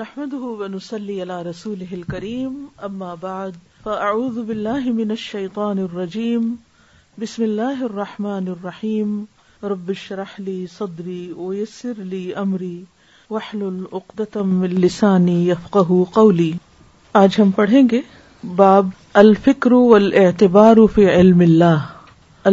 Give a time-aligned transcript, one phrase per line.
[0.00, 2.52] نحمده ونصلي اللہ رسول الكريم
[2.86, 3.40] اما
[4.50, 6.46] من منشیقان الرجیم
[7.24, 9.10] بسم اللہ الرحمٰن الرحیم
[9.58, 11.18] صدري صدری
[12.14, 12.70] لي علی
[13.30, 16.50] واحلل وحل العقدم السانی يفقهوا قولی
[17.24, 18.00] آج ہم پڑھیں گے
[18.64, 18.88] باب
[19.26, 21.86] الفکر والاعتبار فی علم اللہ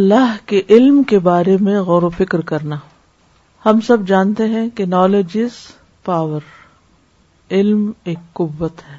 [0.02, 2.78] اللہ کے علم کے بارے میں غور و فکر کرنا
[3.66, 5.66] ہم سب جانتے ہیں کہ نالج از
[6.06, 6.58] پاور
[7.57, 8.97] علم ایک قوت ہے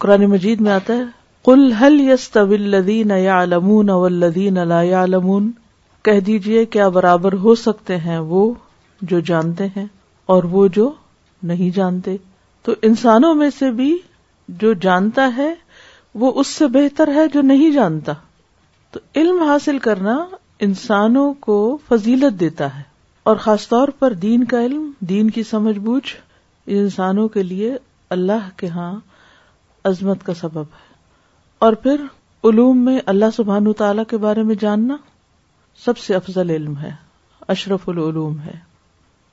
[0.00, 1.02] قرآن مجید میں آتا ہے
[1.44, 5.50] کل حل یس طوین یا اول اولدین اللہ علمون
[6.04, 8.52] کہہ دیجیے کیا برابر ہو سکتے ہیں وہ
[9.10, 9.84] جو جانتے ہیں
[10.34, 10.90] اور وہ جو
[11.50, 12.16] نہیں جانتے
[12.64, 13.96] تو انسانوں میں سے بھی
[14.62, 15.52] جو جانتا ہے
[16.22, 18.12] وہ اس سے بہتر ہے جو نہیں جانتا
[18.92, 20.16] تو علم حاصل کرنا
[20.66, 22.82] انسانوں کو فضیلت دیتا ہے
[23.30, 26.08] اور خاص طور پر دین کا علم دین کی سمجھ بوجھ
[26.66, 27.76] انسانوں کے لیے
[28.16, 28.92] اللہ کے یہاں
[29.88, 30.90] عظمت کا سبب ہے
[31.66, 32.02] اور پھر
[32.44, 34.96] علوم میں اللہ سبحان تعالی کے بارے میں جاننا
[35.84, 36.90] سب سے افضل علم ہے
[37.54, 38.52] اشرف العلوم ہے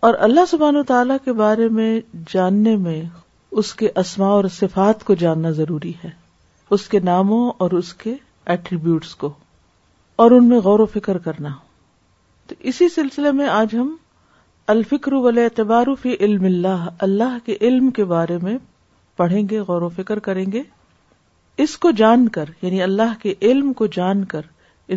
[0.07, 1.99] اور اللہ سبحان تعالیٰ کے بارے میں
[2.33, 3.01] جاننے میں
[3.61, 6.09] اس کے اسماء اور صفات کو جاننا ضروری ہے
[6.77, 8.13] اس کے ناموں اور اس کے
[8.53, 9.31] ایٹریبیوٹس کو
[10.23, 11.49] اور ان میں غور و فکر کرنا
[12.47, 13.95] تو اسی سلسلے میں آج ہم
[14.71, 18.57] الفکر ول اعتبار فی علم اللہ اللہ کے علم کے بارے میں
[19.17, 20.61] پڑھیں گے غور و فکر کریں گے
[21.65, 24.41] اس کو جان کر یعنی اللہ کے علم کو جان کر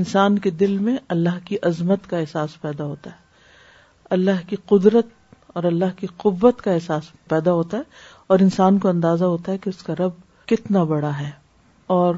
[0.00, 5.06] انسان کے دل میں اللہ کی عظمت کا احساس پیدا ہوتا ہے اللہ کی قدرت
[5.60, 9.58] اور اللہ کی قوت کا احساس پیدا ہوتا ہے اور انسان کو اندازہ ہوتا ہے
[9.64, 10.20] کہ اس کا رب
[10.52, 11.30] کتنا بڑا ہے
[12.00, 12.14] اور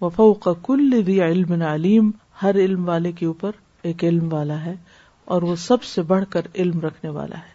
[0.00, 2.10] وفوق کا کل ذی علم علیم
[2.42, 4.74] ہر علم والے کے اوپر ایک علم والا ہے
[5.34, 7.54] اور وہ سب سے بڑھ کر علم رکھنے والا ہے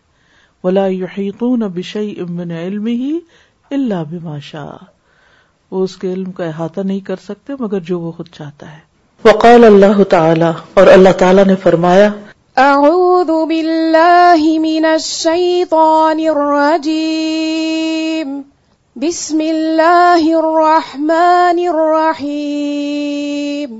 [0.68, 3.12] ولا یحیطون بشیء من علمه
[3.78, 4.74] الا بما شاء
[5.76, 9.30] وہ اس کے علم کا احاطہ نہیں کر سکتے مگر جو وہ خود چاہتا ہے
[9.30, 10.50] وقال اللہ تعالی
[10.82, 12.10] اور اللہ تعالی نے فرمایا
[12.66, 18.36] اعوذ باللہ من الشیطان الرجیم
[19.06, 23.80] بسم اللہ الرحمن الرحیم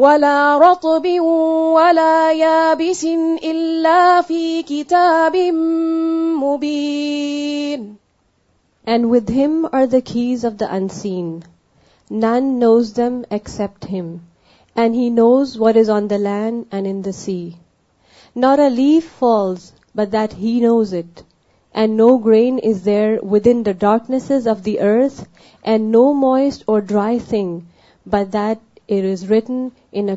[0.00, 3.04] ولا رطب ولا يابس
[3.44, 5.36] إلا في كتاب
[6.40, 7.96] مبين.
[8.86, 11.42] And with him are the keys of the unseen.
[12.10, 14.22] None knows them except him,
[14.74, 17.58] and he knows what is on the land and in the sea.
[18.34, 21.24] Not a leaf falls, but that he knows it,
[21.72, 25.24] and no grain is there within the darknesses of the earth,
[25.62, 27.56] and no moist or dry thing,
[28.06, 28.58] but that
[28.94, 30.10] ان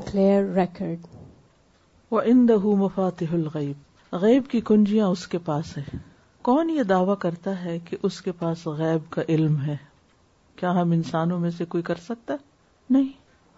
[2.47, 5.81] دا مفات الغیب غیب کی کنجیاں اس کے پاس ہے
[6.49, 9.75] کون یہ دعوی کرتا ہے کہ اس کے پاس غیب کا علم ہے
[10.61, 12.35] کیا ہم انسانوں میں سے کوئی کر سکتا
[12.95, 13.11] نہیں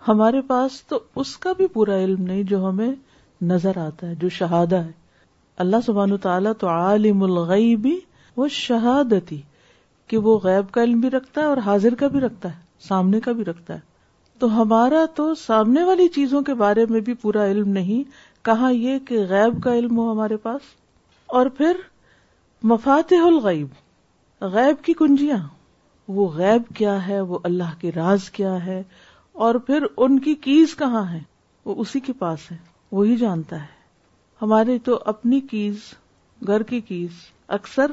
[0.08, 2.92] ہمارے پاس تو اس کا بھی پورا علم نہیں جو ہمیں
[3.56, 4.92] نظر آتا ہے جو شہادہ ہے
[5.66, 7.98] اللہ سبحان تعالیٰ تو عالم الغیبی
[8.38, 9.42] وہ شہادتی
[10.08, 13.20] کہ وہ غیب کا علم بھی رکھتا ہے اور حاضر کا بھی رکھتا ہے سامنے
[13.20, 13.94] کا بھی رکھتا ہے
[14.40, 18.02] تو ہمارا تو سامنے والی چیزوں کے بارے میں بھی پورا علم نہیں
[18.46, 20.62] کہاں یہ کہ غیب کا علم ہو ہمارے پاس
[21.38, 21.76] اور پھر
[22.72, 23.14] مفات
[24.54, 25.38] غیب کی کنجیاں
[26.18, 28.82] وہ غیب کیا ہے وہ اللہ کے راز کیا ہے
[29.46, 31.20] اور پھر ان کی کیز کہاں ہے
[31.66, 32.58] وہ اسی کے پاس ہے
[32.92, 33.74] وہی وہ جانتا ہے
[34.42, 35.90] ہماری تو اپنی کیز
[36.48, 37.26] گھر کی کیز
[37.60, 37.92] اکثر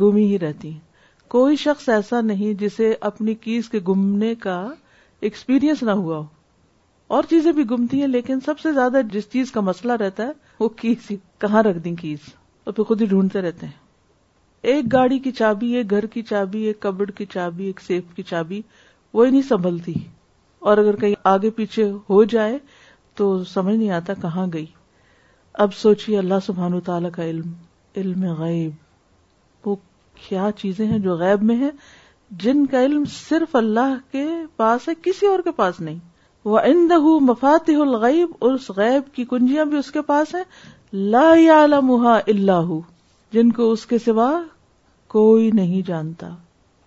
[0.00, 4.60] گمی ہی رہتی ہیں کوئی شخص ایسا نہیں جسے اپنی کیز کے گمنے کا
[5.28, 6.24] ایکسپیرئنس نہ ہوا ہو
[7.14, 10.32] اور چیزیں بھی گمتی ہیں لیکن سب سے زیادہ جس چیز کا مسئلہ رہتا ہے
[10.60, 10.68] وہ
[11.40, 12.28] کہاں رکھ دیں کیس
[12.64, 13.78] اور پھر خود ہی ڈھونڈتے رہتے ہیں
[14.72, 18.22] ایک گاڑی کی چابی ایک گھر کی چابی ایک کبڑ کی چابی ایک سیف کی
[18.30, 18.60] چابی
[19.12, 19.92] وہی نہیں سنبھلتی
[20.70, 22.58] اور اگر کہیں آگے پیچھے ہو جائے
[23.20, 24.66] تو سمجھ نہیں آتا کہاں گئی
[25.64, 27.52] اب سوچیے اللہ سبحان تعالی کا علم
[27.96, 29.76] علم غیب وہ
[30.28, 31.70] کیا چیزیں ہیں جو غیب میں ہیں
[32.42, 34.24] جن کا علم صرف اللہ کے
[34.56, 35.98] پاس ہے کسی اور کے پاس نہیں
[36.50, 40.42] وہ اند ہو مفات اور اس غیب کی کنجیاں بھی اس کے پاس ہیں
[40.92, 42.72] لا لمحا اللہ
[43.32, 44.30] جن کو اس کے سوا
[45.14, 46.28] کوئی نہیں جانتا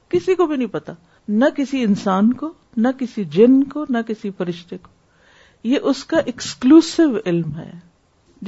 [0.10, 0.94] کسی کو بھی نہیں پتا
[1.28, 2.52] نہ کسی انسان کو
[2.84, 4.92] نہ کسی جن کو نہ کسی فرشتے کو
[5.70, 7.70] یہ اس کا ایکسکلوسو علم ہے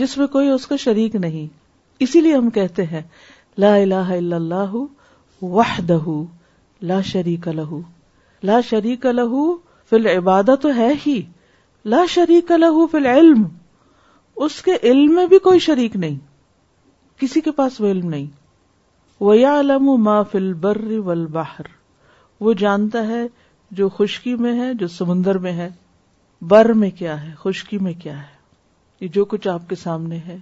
[0.02, 1.48] جس میں کوئی اس کا شریک نہیں
[2.06, 3.02] اسی لیے ہم کہتے ہیں
[3.64, 4.76] لا الہ الا اللہ
[5.42, 5.98] وحدہ
[6.90, 7.48] لا شریک
[8.50, 9.44] لا شریک لہو
[9.90, 11.22] فی العبادہ تو ہے ہی
[11.94, 13.44] لا شریک لہو فی العلم
[14.48, 16.18] اس کے علم میں بھی کوئی شریک نہیں
[17.22, 18.26] کسی کے پاس وہ علم نہیں
[19.24, 21.72] وَيَعْلَمُ مَا فِي الْبَرِّ وَالْبَحْرِ
[22.48, 23.22] وہ جانتا ہے
[23.80, 25.70] جو خشکی میں ہے جو سمندر میں ہے
[26.54, 30.38] بر میں کیا ہے خشکی میں کیا ہے یہ جو کچھ آپ کے سامنے ہے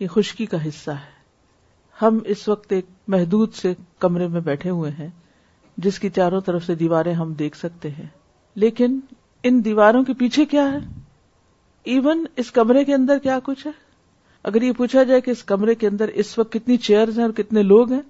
[0.00, 1.12] یہ خشکی کا حصہ ہے
[2.02, 2.86] ہم اس وقت ایک
[3.16, 3.74] محدود سے
[4.04, 5.08] کمرے میں بیٹھے ہوئے ہیں
[5.82, 8.06] جس کی چاروں طرف سے دیواریں ہم دیکھ سکتے ہیں
[8.64, 8.98] لیکن
[9.48, 10.78] ان دیواروں کے پیچھے کیا ہے
[11.94, 13.70] ایون اس کمرے کے اندر کیا کچھ ہے
[14.48, 17.32] اگر یہ پوچھا جائے کہ اس کمرے کے اندر اس وقت کتنی چیئر ہیں اور
[17.36, 18.00] کتنے لوگ ہیں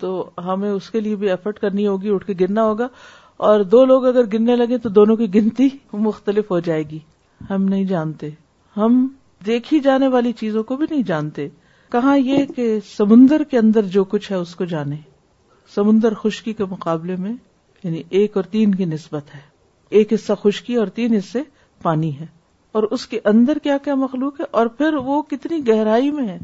[0.00, 0.08] تو
[0.44, 2.88] ہمیں اس کے لیے بھی ایفرٹ کرنی ہوگی اٹھ کے گرنا ہوگا
[3.48, 5.68] اور دو لوگ اگر گرنے لگے تو دونوں کی گنتی
[6.06, 6.98] مختلف ہو جائے گی
[7.50, 8.30] ہم نہیں جانتے
[8.76, 9.06] ہم
[9.46, 11.48] دیکھی جانے والی چیزوں کو بھی نہیں جانتے
[11.92, 14.96] کہاں یہ کہ سمندر کے اندر جو کچھ ہے اس کو جانے
[15.74, 17.32] سمندر خشکی کے مقابلے میں
[17.82, 19.40] یعنی ایک اور تین کی نسبت ہے
[19.98, 21.42] ایک حصہ خشکی اور تین حصے
[21.82, 22.26] پانی ہے
[22.78, 26.38] اور اس کے اندر کیا کیا مخلوق ہے اور پھر وہ کتنی گہرائی میں ہے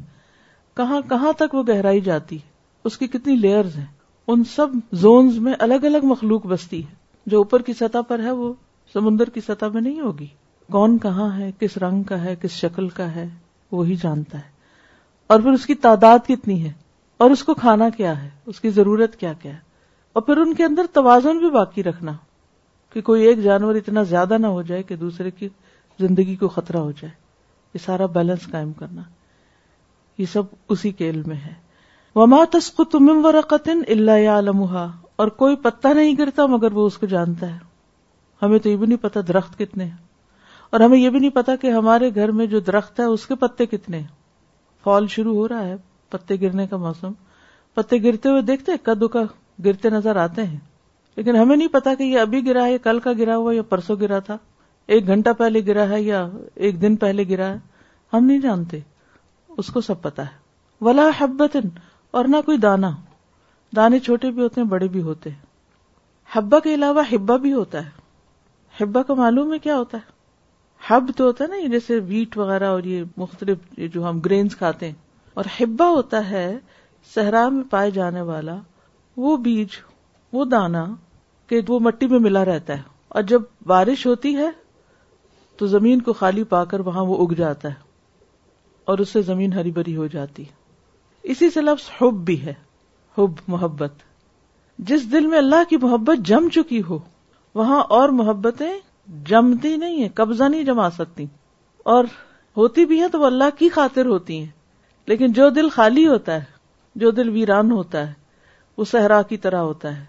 [0.76, 2.52] کہاں کہاں تک وہ گہرائی جاتی ہے
[2.88, 3.84] اس کی کتنی لیئرز ہیں
[4.32, 4.68] ان سب
[5.02, 6.94] زونز میں الگ الگ مخلوق بستی ہے
[7.30, 8.52] جو اوپر کی سطح پر ہے وہ
[8.92, 10.26] سمندر کی سطح میں نہیں ہوگی
[10.72, 13.28] کون کہاں ہے کس رنگ کا ہے کس شکل کا ہے
[13.72, 14.52] وہی وہ جانتا ہے
[15.32, 16.72] اور پھر اس کی تعداد کتنی ہے
[17.22, 19.58] اور اس کو کھانا کیا ہے اس کی ضرورت کیا کیا ہے
[20.12, 22.12] اور پھر ان کے اندر توازن بھی باقی رکھنا
[22.92, 25.48] کہ کوئی ایک جانور اتنا زیادہ نہ ہو جائے کہ دوسرے کی
[26.00, 27.12] زندگی کو خطرہ ہو جائے
[27.74, 29.02] یہ سارا بیلنس قائم کرنا
[30.18, 30.42] یہ سب
[30.74, 31.52] اسی کے علم میں ہے
[32.16, 34.86] وما تسپ تم ور قطن اللہ علامہ
[35.22, 37.58] اور کوئی پتہ نہیں گرتا مگر وہ اس کو جانتا ہے
[38.42, 39.96] ہمیں تو یہ بھی نہیں پتا درخت کتنے ہیں
[40.72, 43.34] اور ہمیں یہ بھی نہیں پتا کہ ہمارے گھر میں جو درخت ہے اس کے
[43.40, 44.06] پتے کتنے ہیں
[44.84, 45.74] فال شروع ہو رہا ہے
[46.14, 47.12] پتے گرنے کا موسم
[47.74, 49.22] پتے گرتے ہوئے دیکھتے کدو کا
[49.64, 50.58] گرتے نظر آتے ہیں
[51.16, 53.96] لیکن ہمیں نہیں پتا کہ یہ ابھی گرا ہے کل کا گرا ہوا یا پرسوں
[54.00, 54.36] گرا تھا
[54.94, 56.26] ایک گھنٹہ پہلے گرا ہے یا
[56.66, 57.58] ایک دن پہلے گرا ہے
[58.16, 58.78] ہم نہیں جانتے
[59.62, 61.56] اس کو سب پتا ہے ولا حبت
[62.18, 62.90] اور نہ کوئی دانا
[63.76, 67.84] دانے چھوٹے بھی ہوتے ہیں بڑے بھی ہوتے ہیں ہبا کے علاوہ ہبا بھی ہوتا
[67.84, 70.12] ہے ہبا کا معلوم ہے کیا ہوتا ہے
[70.92, 74.86] ہب تو ہوتا ہے نا جیسے ویٹ وغیرہ اور یہ مختلف جو ہم گرینز کھاتے
[74.88, 75.02] ہیں
[75.38, 76.46] اور ہبا ہوتا ہے
[77.14, 78.54] صحرا میں پائے جانے والا
[79.24, 79.76] وہ بیج
[80.32, 80.84] وہ دانا
[81.48, 82.82] کہ وہ مٹی میں ملا رہتا ہے
[83.16, 83.42] اور جب
[83.72, 84.50] بارش ہوتی ہے
[85.58, 87.82] تو زمین کو خالی پا کر وہاں وہ اگ جاتا ہے
[88.92, 90.44] اور اس سے زمین ہری بھری ہو جاتی
[91.32, 92.54] اسی سے لفظ حب بھی ہے
[93.18, 94.02] حب محبت
[94.90, 96.98] جس دل میں اللہ کی محبت جم چکی ہو
[97.60, 98.72] وہاں اور محبتیں
[99.28, 101.26] جمتی نہیں ہے قبضہ نہیں جما سکتی
[101.94, 102.04] اور
[102.56, 104.50] ہوتی بھی ہے تو وہ اللہ کی خاطر ہوتی ہیں
[105.08, 108.12] لیکن جو دل خالی ہوتا ہے جو دل ویران ہوتا ہے
[108.76, 110.04] وہ صحرا کی طرح ہوتا ہے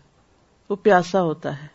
[0.70, 1.68] وہ پیاسا ہوتا ہے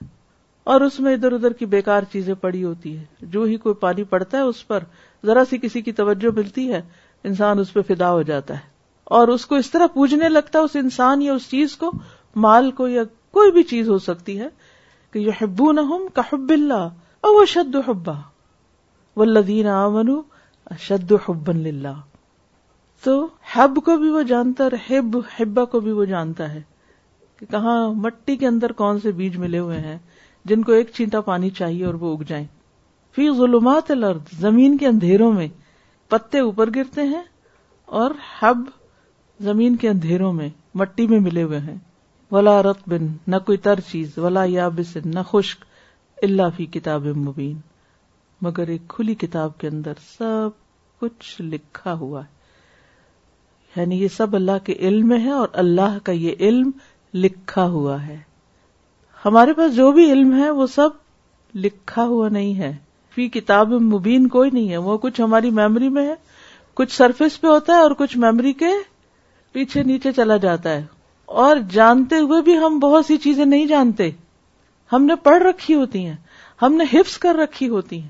[0.73, 4.05] اور اس میں ادھر ادھر کی بیکار چیزیں پڑی ہوتی ہے جو ہی کوئی پانی
[4.15, 4.85] پڑتا ہے اس پر
[5.27, 6.81] ذرا سی کسی کی توجہ ملتی ہے
[7.31, 8.69] انسان اس پہ فدا ہو جاتا ہے
[9.19, 11.91] اور اس کو اس طرح پوجنے لگتا ہے اس انسان یا اس چیز کو
[12.47, 13.05] مال کو یا
[13.39, 14.49] کوئی بھی چیز ہو سکتی ہے
[15.13, 15.81] کہ یہ ہبو نہ
[16.33, 16.89] حب اللہ
[17.31, 18.13] اور شد حبا
[19.17, 20.15] و لدین امن
[20.75, 21.99] اشد حبن للہ
[23.05, 23.13] تو
[23.55, 26.61] ہب کو بھی وہ جانتا اور ہیب ہیبا کو بھی وہ جانتا ہے
[27.39, 27.77] کہ کہاں
[28.07, 29.97] مٹی کے اندر کون سے بیج ملے ہوئے ہیں
[30.51, 32.45] جن کو ایک چینٹا پانی چاہیے اور وہ اگ جائیں
[33.17, 35.47] فی ظلمات الارض زمین کے اندھیروں میں
[36.13, 37.23] پتے اوپر گرتے ہیں
[38.03, 38.11] اور
[38.43, 38.65] ہب
[39.45, 40.49] زمین کے اندھیروں میں
[40.81, 41.77] مٹی میں ملے ہوئے ہیں
[42.37, 45.65] ولا رت بن نہ کوئی تر چیز ولا یابس نہ خشک
[46.23, 47.59] اللہ فی کتاب مبین
[48.47, 50.49] مگر ایک کھلی کتاب کے اندر سب
[51.01, 52.39] کچھ لکھا ہوا ہے
[53.77, 56.71] یعنی یہ سب اللہ کے علم میں ہے اور اللہ کا یہ علم
[57.25, 58.17] لکھا ہوا ہے
[59.25, 60.89] ہمارے پاس جو بھی علم ہے وہ سب
[61.65, 62.73] لکھا ہوا نہیں ہے
[63.15, 66.15] فی کتاب مبین کوئی نہیں ہے وہ کچھ ہماری میموری میں ہے
[66.81, 68.67] کچھ سرفیس پہ ہوتا ہے اور کچھ میموری کے
[69.53, 70.85] پیچھے نیچے چلا جاتا ہے
[71.45, 74.11] اور جانتے ہوئے بھی ہم بہت سی چیزیں نہیں جانتے
[74.93, 76.17] ہم نے پڑھ رکھی ہوتی ہیں
[76.63, 78.09] ہم نے حفظ کر رکھی ہوتی ہیں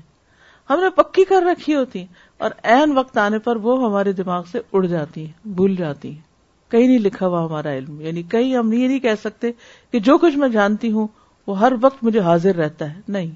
[0.69, 4.43] ہم نے پکی کر رکھی ہوتی ہیں اور عین وقت آنے پر وہ ہمارے دماغ
[4.51, 8.55] سے اڑ جاتی ہیں بھول جاتی ہیں کہیں نہیں لکھا ہوا ہمارا علم یعنی کہیں
[8.55, 9.51] ہم یہ نہیں کہہ سکتے
[9.91, 11.07] کہ جو کچھ میں جانتی ہوں
[11.47, 13.29] وہ ہر وقت مجھے حاضر رہتا ہے نہیں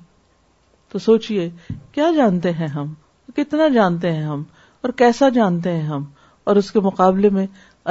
[0.92, 1.50] تو سوچئے
[1.98, 2.94] کیا جانتے ہیں ہم
[3.36, 4.44] کتنا جانتے ہیں ہم
[4.86, 6.04] اور کیسا جانتے ہیں ہم
[6.50, 7.46] اور اس کے مقابلے میں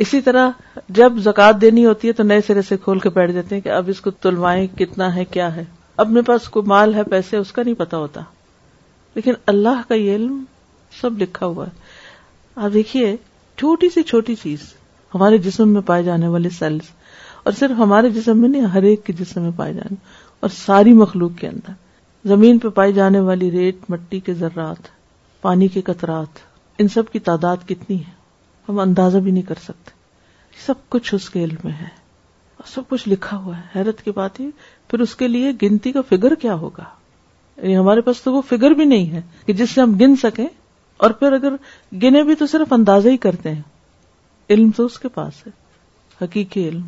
[0.00, 0.50] اسی طرح
[0.96, 3.68] جب زکات دینی ہوتی ہے تو نئے سرے سے کھول کے بیٹھ جاتے ہیں کہ
[3.76, 5.64] اب اس کو تلوائیں کتنا ہے کیا ہے
[6.02, 8.20] اپنے پاس کوئی مال ہے پیسے اس کا نہیں پتا ہوتا
[9.14, 10.42] لیکن اللہ کا یہ علم
[11.00, 13.14] سب لکھا ہوا ہے آپ دیکھیے
[13.58, 14.60] چھوٹی سی چھوٹی چیز
[15.14, 16.90] ہمارے جسم میں پائے جانے والے سیلس
[17.44, 19.94] اور صرف ہمارے جسم میں نہیں ہر ایک کے جسم میں پائے جانے
[20.40, 21.72] اور ساری مخلوق کے اندر
[22.28, 24.88] زمین پہ پائی جانے والی ریت مٹی کے ذرات
[25.42, 26.38] پانی کے قطرات
[26.80, 28.16] ان سب کی تعداد کتنی ہے
[28.68, 29.90] ہم اندازہ بھی نہیں کر سکتے
[30.66, 31.86] سب کچھ اس کے علم میں ہے
[32.58, 34.50] اور سب کچھ لکھا ہوا ہے حیرت کی بات ہی
[34.90, 36.84] پھر اس کے لیے گنتی کا فگر کیا ہوگا
[37.62, 40.46] یعنی ہمارے پاس تو وہ فگر بھی نہیں ہے کہ جس سے ہم گن سکیں
[41.06, 41.54] اور پھر اگر
[42.02, 43.62] گنے بھی تو صرف اندازہ ہی کرتے ہیں
[44.50, 45.50] علم تو اس کے پاس ہے
[46.22, 46.82] حقیقی علم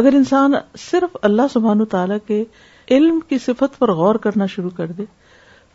[0.00, 0.52] اگر انسان
[0.90, 2.42] صرف اللہ سبحان و تعالی کے
[2.96, 5.04] علم کی صفت پر غور کرنا شروع کر دے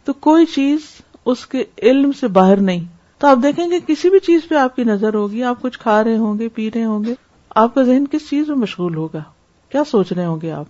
[0.06, 0.90] تو کوئی چیز
[1.34, 2.84] اس کے علم سے باہر نہیں
[3.20, 6.04] تو آپ دیکھیں گے کسی بھی چیز پہ آپ کی نظر ہوگی آپ کچھ کھا
[6.04, 7.14] رہے ہوں گے پی رہے ہوں گے
[7.62, 9.24] آپ کا ذہن کس چیز میں مشغول ہوگا
[9.72, 10.66] کیا سوچ رہے ہوں گے آپ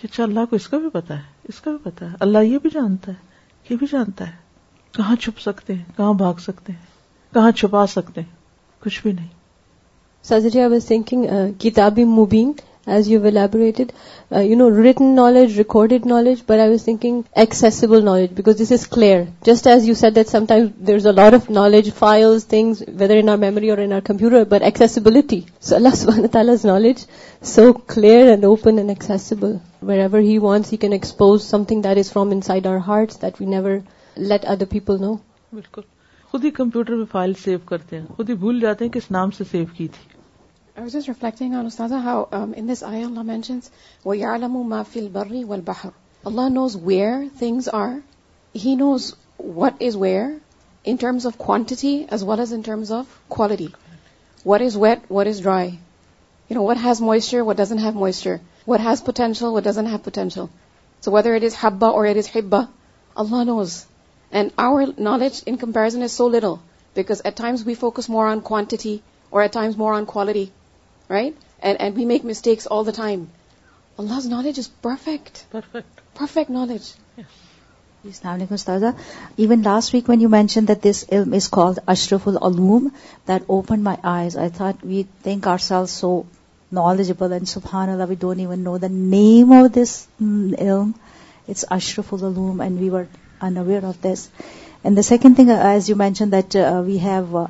[0.00, 2.44] کہ اچھا اللہ کو اس کا بھی پتا ہے اس کا بھی پتا ہے اللہ
[2.48, 4.36] یہ بھی جانتا ہے یہ بھی جانتا ہے
[4.96, 10.56] کہاں چھپ سکتے ہیں کہاں بھاگ سکتے ہیں کہاں چھپا سکتے ہیں کچھ بھی نہیں
[10.60, 11.26] آئی واز تھنکنگ
[11.60, 12.52] کتابی مبین
[12.96, 13.90] as you elaborated
[14.50, 18.86] you know written knowledge recorded knowledge but I was thinking accessible knowledge because this is
[18.96, 23.16] clear just as you set that sometimes there is lot of knowledge files things whether
[23.22, 27.04] in our memory or in our computer but accessibility so Allah صوال is knowledge
[27.54, 29.56] so clear and open and accessible
[29.88, 33.22] wherever he wants he can expose something that is from inside our hearts
[33.22, 33.78] that we never
[34.32, 35.12] let other people know
[35.52, 35.82] بالکل
[36.30, 39.30] خود ہی computer میں file save کرتے ہیں خود ہی بھول جاتے ہیں کس نام
[39.38, 40.16] سے سیو کی تھی
[40.86, 41.50] ز moisture
[57.40, 60.44] what doesn't have moisture what has potential what doesn't have potential
[61.04, 61.88] so what is ہبا
[69.30, 70.34] اور
[71.10, 72.30] السلام علیکم
[79.36, 82.88] even last week when you mention this L is called اشرف العلوم
[83.28, 86.20] that open my eyes I we think are سال so
[86.80, 90.82] knowledgeable and سبانٹ even know the name of this L
[91.48, 93.02] it's اشرف العلوم and we are
[93.64, 94.28] unaware of this
[94.88, 97.40] and the second thing is you mention the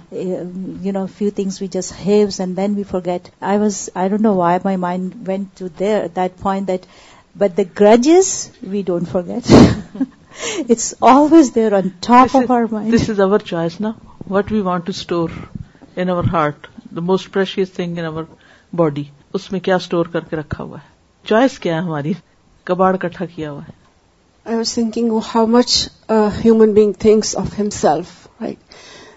[0.85, 3.29] you know few things we just use and then we forget
[4.21, 6.87] no why my mind went that
[7.39, 8.29] but the grudges
[8.71, 9.53] we don't forget
[10.71, 10.93] this
[13.09, 13.93] is our choice نا
[14.31, 15.31] what we want to store
[16.01, 16.67] in heart
[16.97, 17.99] the most precious thing
[18.83, 19.05] body
[19.35, 22.13] اس میں کیا store کر کے رکھا ہوا ہے choice کیا ہے ہماری
[22.73, 23.78] کباڑ کٹھا کیا ہوا ہے
[24.51, 25.73] I was thinking how much
[26.09, 28.59] a human being thinks of himself, right?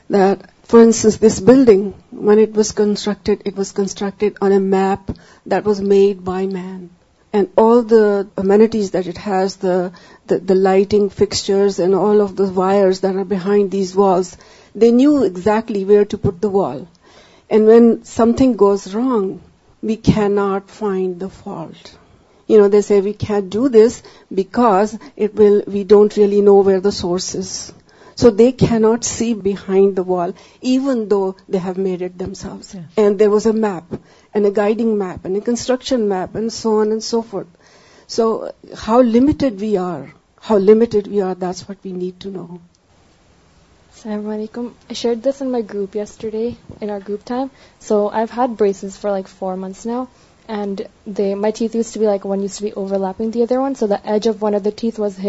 [0.09, 5.11] That, for instance, this building, when it was constructed on a map
[5.45, 6.89] that was made by man.
[7.31, 12.99] And all the amenities that it has, the lighting fixtures and all of the wires
[12.99, 14.35] that are behind these walls,
[14.75, 16.89] they knew exactly where to put the wall.
[17.49, 19.39] And when something goes wrong,
[19.81, 21.89] we cannot find the fault
[22.51, 24.01] they say we can't do this
[24.39, 27.51] because we don't really know where the source is.
[28.15, 32.73] So they cannot see behind the wall, even though they have made it themselves.
[32.75, 32.83] Yeah.
[33.03, 33.95] And there was a map,
[34.33, 37.47] and a guiding map, and a construction map, and so on and so forth.
[38.07, 38.29] So
[38.81, 40.09] how limited we are,
[40.47, 42.49] that's what we need to know.
[43.93, 44.69] Assalamu alaikum.
[44.89, 47.49] I shared this in my group yesterday, in our group time.
[47.87, 50.03] So I've had braces for 4 months now,
[50.57, 50.81] and
[51.17, 51.99] they to
[52.61, 55.19] be over the edge of one of the teeth was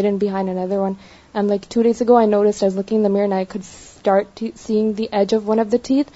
[3.64, 6.07] start seeing the edge of one of the teeth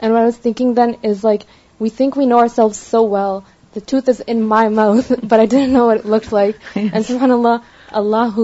[0.00, 1.44] and then is like
[1.80, 6.78] we think we know our self so is in my mouth but no looks like
[7.08, 8.38] Allah Allah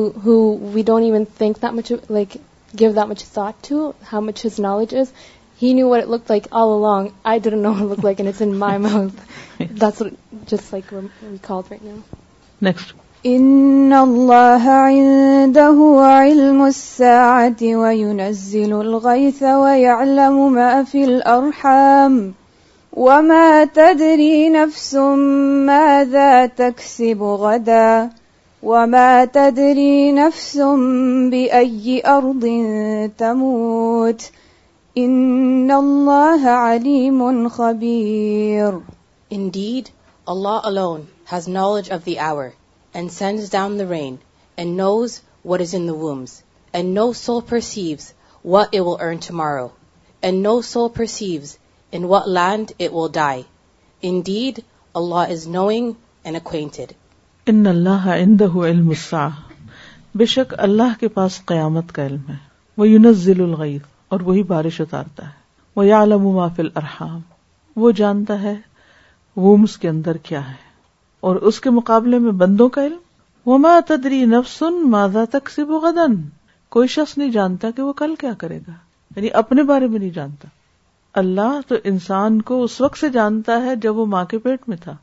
[0.75, 2.37] we don't even much like
[2.81, 4.95] give much thought to much his knowledge
[5.61, 7.15] he knew what it looked like all along.
[7.31, 9.15] I didn't know what it looked like, and it's in my mouth.
[9.83, 10.15] That's what
[10.47, 11.99] just like we're recalled right now.
[12.69, 12.95] Next.
[13.27, 22.33] إن الله عنده علم الساعة وينزل الغيث ويعلم ما في الأرحام
[22.93, 24.95] وما تدري نفس
[25.67, 28.11] ماذا تكسب غدا
[28.63, 30.57] وما تدري نفس
[31.31, 32.43] بأي أرض
[33.19, 34.31] تموت
[34.99, 37.21] ان اللہ علیم
[37.55, 38.75] خبیر
[39.33, 39.85] بے
[60.27, 63.79] شک اللہ کے پاس قیامت کا علم ہے
[64.15, 65.39] اور وہی بارش اتارتا ہے
[65.77, 67.21] وہ یا مافل ارحام
[67.83, 68.55] وہ جانتا ہے
[69.43, 70.69] وومس کے اندر کیا ہے
[71.29, 72.97] اور اس کے مقابلے میں بندوں کا علم
[73.47, 75.49] وہ ما تدری نفسن مادا تک
[75.83, 76.15] غدن
[76.77, 78.73] کوئی شخص نہیں جانتا کہ وہ کل کیا کرے گا
[79.17, 80.49] یعنی اپنے بارے میں نہیں جانتا
[81.21, 84.77] اللہ تو انسان کو اس وقت سے جانتا ہے جب وہ ماں کے پیٹ میں
[84.85, 84.97] تھا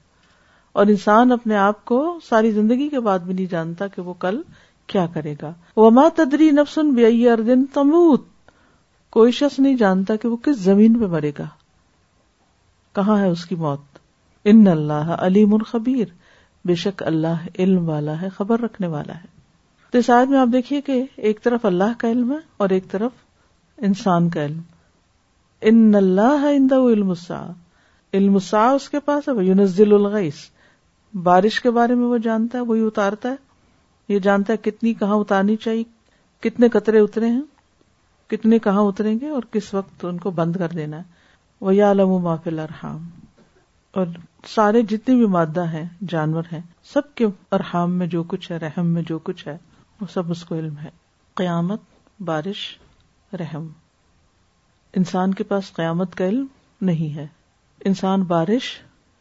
[0.82, 1.98] اور انسان اپنے آپ کو
[2.30, 4.42] ساری زندگی کے بعد بھی نہیں جانتا کہ وہ کل
[4.94, 8.28] کیا کرے گا وہ ماں تدری نفسن بے اردن تموت
[9.16, 11.48] کوئی شخص نہیں جانتا کہ وہ کس زمین پہ مرے گا
[12.96, 14.00] کہاں ہے اس کی موت
[14.54, 16.06] ان اللہ علیم الخبیر
[16.68, 19.36] بے شک اللہ علم والا ہے خبر رکھنے والا ہے
[19.92, 23.12] تو شاید میں آپ دیکھیے کہ ایک طرف اللہ کا علم ہے اور ایک طرف
[23.90, 24.62] انسان کا علم
[25.70, 27.44] ان اللہ علم سا
[28.14, 30.36] علم سا اس کے پاس ہے یونزل الغیث
[31.24, 33.36] بارش کے بارے میں وہ جانتا ہے وہی اتارتا ہے
[34.14, 35.84] یہ جانتا ہے کتنی کہاں اتارنی چاہیے
[36.44, 37.42] کتنے قطرے اترے ہیں
[38.32, 41.02] کتنے کہاں اتریں گے اور کس وقت ان کو بند کر دینا
[41.74, 43.08] یا علم و محفل ارحام
[44.00, 44.08] اور
[44.56, 46.60] سارے جتنے بھی مادہ ہیں جانور ہیں
[46.94, 47.26] سب کے
[47.58, 49.56] ارحام میں جو کچھ ہے رحم میں جو کچھ ہے
[50.02, 50.90] وہ سب اس کو علم ہے
[51.42, 51.82] قیامت
[52.26, 52.62] بارش
[53.40, 53.68] رحم
[55.02, 56.46] انسان کے پاس قیامت کا علم
[56.90, 57.26] نہیں ہے
[57.92, 58.70] انسان بارش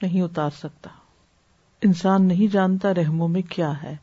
[0.02, 0.90] نہیں اتار سکتا
[1.88, 3.94] انسان نہیں جانتا رحموں میں کیا ہے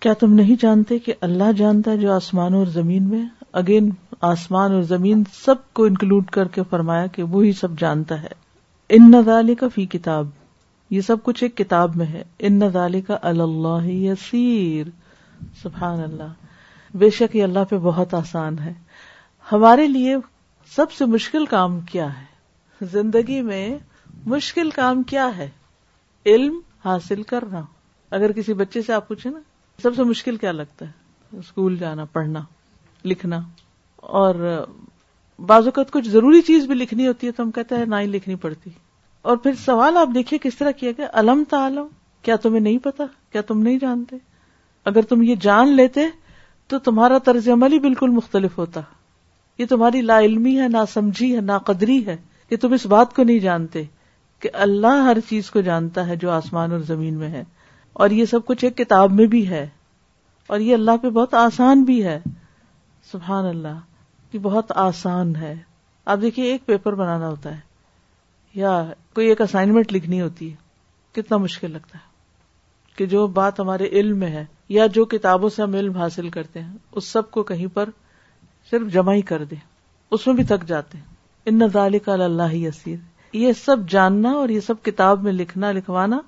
[0.00, 3.22] کیا تم نہیں جانتے کہ اللہ جانتا ہے جو آسمان اور زمین میں
[3.60, 3.90] اگین
[4.30, 8.28] آسمان اور زمین سب کو انکلوڈ کر کے فرمایا کہ وہی سب جانتا ہے
[8.96, 10.28] ان نظال کا فی کتاب
[10.96, 14.88] یہ سب کچھ ایک کتاب میں ہے ان نظال کا اللہ یسیر
[15.62, 18.72] سبحان اللہ بے شک یہ اللہ پہ بہت آسان ہے
[19.52, 20.16] ہمارے لیے
[20.76, 23.62] سب سے مشکل کام کیا ہے زندگی میں
[24.32, 25.48] مشکل کام کیا ہے
[26.32, 27.62] علم حاصل کرنا
[28.18, 29.38] اگر کسی بچے سے آپ پوچھیں نا
[29.82, 32.42] سب سے مشکل کیا لگتا ہے اسکول جانا پڑھنا
[33.10, 33.40] لکھنا
[34.22, 34.34] اور
[35.46, 38.06] بعض اوقات کچھ ضروری چیز بھی لکھنی ہوتی ہے تو ہم کہتے ہیں نہ ہی
[38.14, 38.70] لکھنی پڑتی
[39.30, 41.86] اور پھر سوال آپ دیکھیے کس طرح کیا گیا علم تا علم
[42.28, 44.16] کیا تمہیں نہیں پتا کیا تم نہیں جانتے
[44.92, 46.06] اگر تم یہ جان لیتے
[46.68, 48.80] تو تمہارا طرز عمل ہی بالکل مختلف ہوتا
[49.60, 52.16] یہ تمہاری لا علمی ہے نہ سمجھی ہے نہ قدری ہے
[52.48, 53.82] کہ تم اس بات کو نہیں جانتے
[54.42, 57.42] کہ اللہ ہر چیز کو جانتا ہے جو آسمان اور زمین میں ہے
[58.02, 59.66] اور یہ سب کچھ ایک کتاب میں بھی ہے
[60.52, 62.18] اور یہ اللہ پہ بہت آسان بھی ہے
[63.10, 63.76] سبحان اللہ
[64.30, 65.54] کہ بہت آسان ہے
[66.12, 68.72] آپ دیکھیے ایک پیپر بنانا ہوتا ہے یا
[69.14, 72.08] کوئی ایک اسائنمنٹ لکھنی ہوتی ہے کتنا مشکل لگتا ہے
[73.00, 74.44] کہ جو بات ہمارے علم میں ہے
[74.78, 77.88] یا جو کتابوں سے ہم علم حاصل کرتے ہیں اس سب کو کہیں پر
[78.70, 79.56] صرف جمع ہی کر دے
[80.16, 80.98] اس میں بھی تھک جاتے
[81.50, 81.68] ان
[82.04, 86.18] کا اللہ یسیر یہ سب جاننا اور یہ سب کتاب میں لکھنا لکھوانا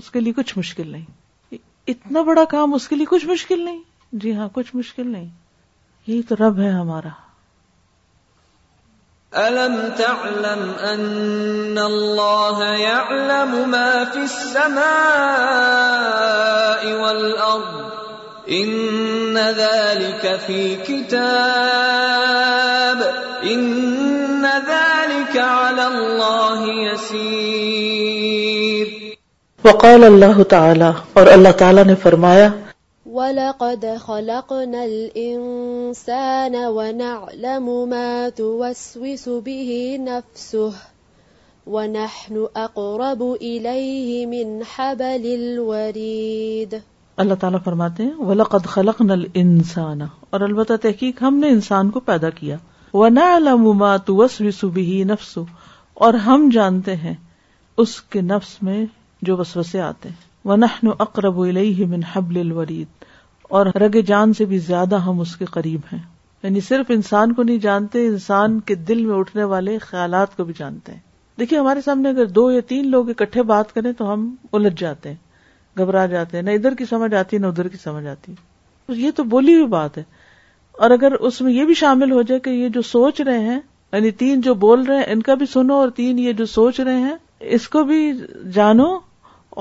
[0.00, 1.58] اس کے لیے کچھ مشکل نہیں
[1.92, 3.80] اتنا بڑا کام اس کے لیے کچھ مشکل نہیں
[4.24, 5.28] جی ہاں کچھ مشکل نہیں
[6.06, 7.22] یہی تو رب ہے ہمارا
[18.46, 19.56] وقال
[30.04, 32.48] اللہ تعالی اور اللہ تعالی نے فرمایا
[33.16, 46.82] وَلَقَدْ خَلَقْنَا الْإِنسَانَ وَنَعْلَمُ مَا تُوَسْوِسُ بِهِ نَفْسُهُ وَنَحْنُ أَقْرَبُ إِلَيْهِ مِنْ حَبَلِ الْوَرِيدِ
[47.22, 50.00] اللہ تعالیٰ فرماتے و لق خلق نل انسان
[50.36, 52.56] اور البتہ تحقیق ہم نے انسان کو پیدا کیا
[52.92, 54.16] وہ نہما تو
[54.74, 55.38] بھی نفس
[56.06, 57.14] اور ہم جانتے ہیں
[57.82, 58.84] اس کے نفس میں
[59.28, 60.08] جو بس وسے آتے
[60.44, 63.04] و نُ اکرب المن حبل الورید
[63.58, 65.98] اور رگ جان سے بھی زیادہ ہم اس کے قریب ہیں
[66.42, 70.54] یعنی صرف انسان کو نہیں جانتے انسان کے دل میں اٹھنے والے خیالات کو بھی
[70.58, 71.00] جانتے ہیں
[71.40, 75.08] دیکھیے ہمارے سامنے اگر دو یا تین لوگ اکٹھے بات کریں تو ہم الجھ جاتے
[75.08, 75.22] ہیں
[75.78, 78.94] گھبرا جاتے ہیں نہ ادھر کی سمجھ آتی ہے نہ ادھر کی سمجھ آتی ہے
[78.96, 80.02] یہ تو بولی ہوئی بات ہے
[80.86, 83.58] اور اگر اس میں یہ بھی شامل ہو جائے کہ یہ جو سوچ رہے ہیں
[83.60, 86.80] یعنی تین جو بول رہے ہیں ان کا بھی سنو اور تین یہ جو سوچ
[86.80, 87.14] رہے ہیں
[87.56, 88.00] اس کو بھی
[88.54, 88.88] جانو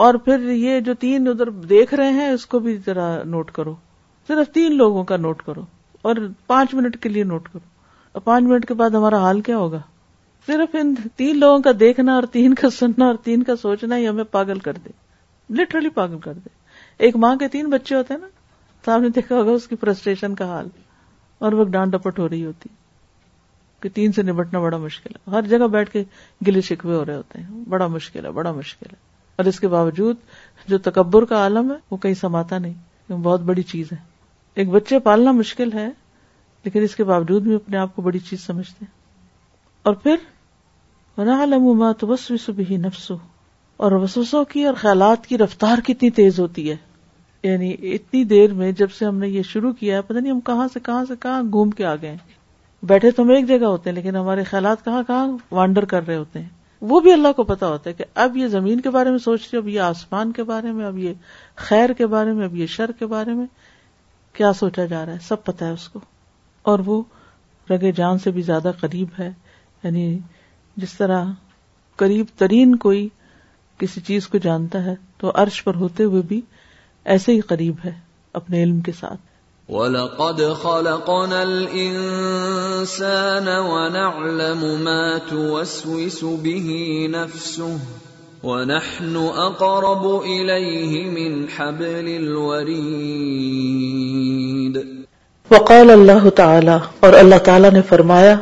[0.05, 3.73] اور پھر یہ جو تین ادھر دیکھ رہے ہیں اس کو بھی ذرا نوٹ کرو
[4.27, 5.61] صرف تین لوگوں کا نوٹ کرو
[6.09, 6.15] اور
[6.47, 7.59] پانچ منٹ کے لیے نوٹ کرو
[8.13, 9.79] اور پانچ منٹ کے بعد ہمارا حال کیا ہوگا
[10.47, 14.07] صرف ان تین لوگوں کا دیکھنا اور تین کا سننا اور تین کا سوچنا ہی
[14.07, 14.89] ہمیں پاگل کر دے
[15.59, 16.49] لٹرلی پاگل کر دے
[17.05, 18.27] ایک ماں کے تین بچے ہوتے ہیں نا
[18.83, 20.67] تو آپ نے دیکھا ہوگا اس کی فرسٹریشن کا حال
[21.45, 22.69] اور وہ ڈانٹ ڈپٹ ہو رہی ہوتی
[23.81, 26.03] کہ تین سے نبٹنا بڑا مشکل ہے ہر جگہ بیٹھ کے
[26.47, 28.97] گلے شکوے ہو رہے ہوتے ہیں بڑا مشکل ہے بڑا مشکل ہے
[29.41, 30.17] اور اس کے باوجود
[30.67, 33.97] جو تکبر کا عالم ہے وہ کہیں سماتا نہیں بہت بڑی چیز ہے
[34.61, 35.87] ایک بچے پالنا مشکل ہے
[36.63, 38.91] لیکن اس کے باوجود بھی اپنے آپ کو بڑی چیز سمجھتے ہیں
[39.89, 41.29] اور پھر
[41.77, 43.15] ما تو بس بھی نفسو
[43.85, 46.75] اور وسوسوں کی اور خیالات کی رفتار کتنی تیز ہوتی ہے
[47.47, 50.39] یعنی اتنی دیر میں جب سے ہم نے یہ شروع کیا ہے پتا نہیں ہم
[50.49, 52.15] کہاں سے کہاں سے کہاں گھوم کے آ گئے
[52.87, 56.15] بیٹھے تو ہم ایک جگہ ہوتے ہیں لیکن ہمارے خیالات کہاں کہاں وانڈر کر رہے
[56.17, 56.47] ہوتے ہیں
[56.91, 59.41] وہ بھی اللہ کو پتا ہوتا ہے کہ اب یہ زمین کے بارے میں سوچ
[59.51, 61.13] رہے اب یہ آسمان کے بارے میں اب یہ
[61.67, 63.45] خیر کے بارے میں اب یہ شر کے بارے میں
[64.37, 65.99] کیا سوچا جا رہا ہے سب پتا ہے اس کو
[66.71, 67.01] اور وہ
[67.69, 69.31] رگے جان سے بھی زیادہ قریب ہے
[69.83, 70.17] یعنی
[70.83, 71.23] جس طرح
[71.97, 73.07] قریب ترین کوئی
[73.83, 74.91] کسی چیز کو جانتا ہے
[75.21, 76.35] تو عرش پر ہوتے ہوئے بھی
[77.13, 77.91] ایسے ہی قریب ہے
[78.39, 79.23] اپنے علم کے ساتھ
[79.73, 86.69] وَلَقَدْ خَلَقْنَا الْإِنسَانَ وَنَعْلَمُ مَا تُوَسْوِسُ بِهِ
[87.17, 94.85] نَفْسُهُ وَنَحْنُ أَقْرَبُ إِلَيْهِ مِنْ حَبْلِ الْوَرِيدِ
[95.55, 98.39] وقال اللہ تعالی اور اللہ تعالی نے فرمایا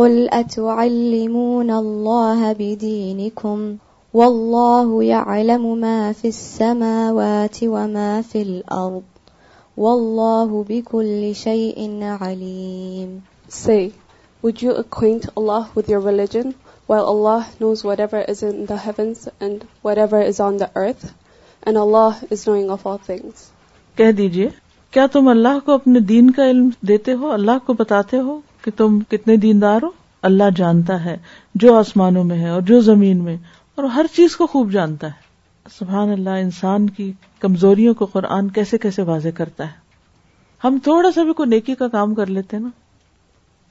[0.00, 3.70] قُلْ أَتُعَلِّمُونَ اللَّهَ بِدِينِكُمْ
[4.10, 9.04] والله والله يعلم ما في في السماوات وما الأرض
[10.70, 13.92] بكل شيء عليم Say,
[14.42, 16.54] would you acquaint Allah Allah with your religion
[16.88, 21.04] while knows whatever whatever is is in the heavens and on the earth
[21.62, 23.46] and Allah is knowing of all things.
[23.96, 24.48] کہہ دیجئے
[24.90, 28.70] کیا تم اللہ کو اپنے دین کا علم دیتے ہو اللہ کو بتاتے ہو کہ
[28.76, 29.90] تم کتنے دیندار ہو
[30.32, 31.16] اللہ جانتا ہے
[31.64, 33.36] جو آسمانوں میں ہے اور جو زمین میں
[33.80, 38.78] اور ہر چیز کو خوب جانتا ہے سبحان اللہ انسان کی کمزوریوں کو قرآن کیسے
[38.78, 39.78] کیسے واضح کرتا ہے
[40.64, 42.68] ہم تھوڑا سا بھی کوئی نیکی کا کام کر لیتے نا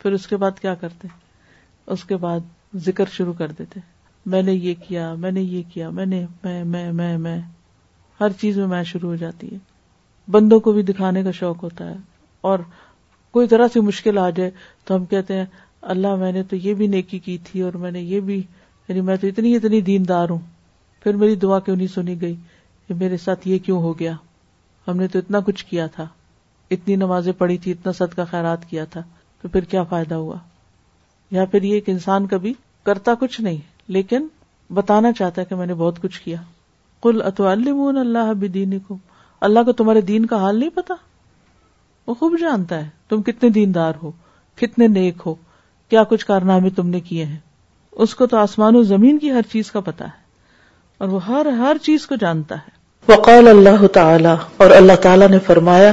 [0.02, 1.08] پھر اس کے بعد کیا کرتے
[1.95, 2.48] اس کے بعد
[2.86, 3.80] ذکر شروع کر دیتے
[4.36, 7.38] میں نے یہ کیا میں نے یہ کیا میں میں میں میں نے میں
[8.22, 9.58] ہر چیز میں میں شروع ہو جاتی ہے
[10.38, 11.95] بندوں کو بھی دکھانے کا شوق ہوتا ہے
[12.52, 12.60] اور
[13.38, 14.52] کوئی طرح سے مشکل آ جائے
[14.86, 15.45] تو ہم کہتے ہیں
[15.95, 18.41] اللہ میں نے تو یہ بھی نیکی کی تھی اور میں نے یہ بھی
[18.89, 20.38] یعنی میں تو اتنی اتنی دیندار ہوں
[21.04, 22.36] پھر میری دعا کیوں نہیں سنی گئی
[22.88, 24.13] کہ میرے ساتھ یہ کیوں ہو گیا
[24.88, 26.06] ہم نے تو اتنا کچھ کیا تھا
[26.71, 29.02] اتنی نمازیں پڑھی تھی اتنا صدقہ کا خیرات کیا تھا
[29.41, 30.38] تو پھر کیا فائدہ ہوا
[31.38, 32.54] یا پھر یہ ایک انسان کبھی
[32.86, 33.58] کرتا کچھ نہیں
[33.97, 34.28] لیکن
[34.73, 36.38] بتانا چاہتا ہے کہ میں نے بہت کچھ کیا
[37.04, 38.97] کل اتوال اللہ دین کو
[39.49, 40.93] اللہ کو تمہارے دین کا حال نہیں پتا
[42.08, 44.12] وہ خوب جانتا ہے تم کتنے دیندار ہو
[44.62, 45.36] کتنے نیک ہو
[45.89, 47.38] کیا کچھ کارنامے تم نے کیے ہیں
[48.03, 51.45] اس کو تو آسمان و زمین کی ہر چیز کا پتا ہے اور وہ ہر
[51.57, 54.33] ہر چیز کو جانتا ہے وقال اللہ تعالی
[54.63, 55.91] اور اللہ تعالی نے فرمایا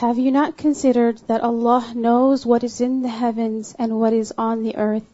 [0.00, 4.32] Have you not considered that Allah knows what is in the heavens and what is
[4.36, 5.04] on the earth?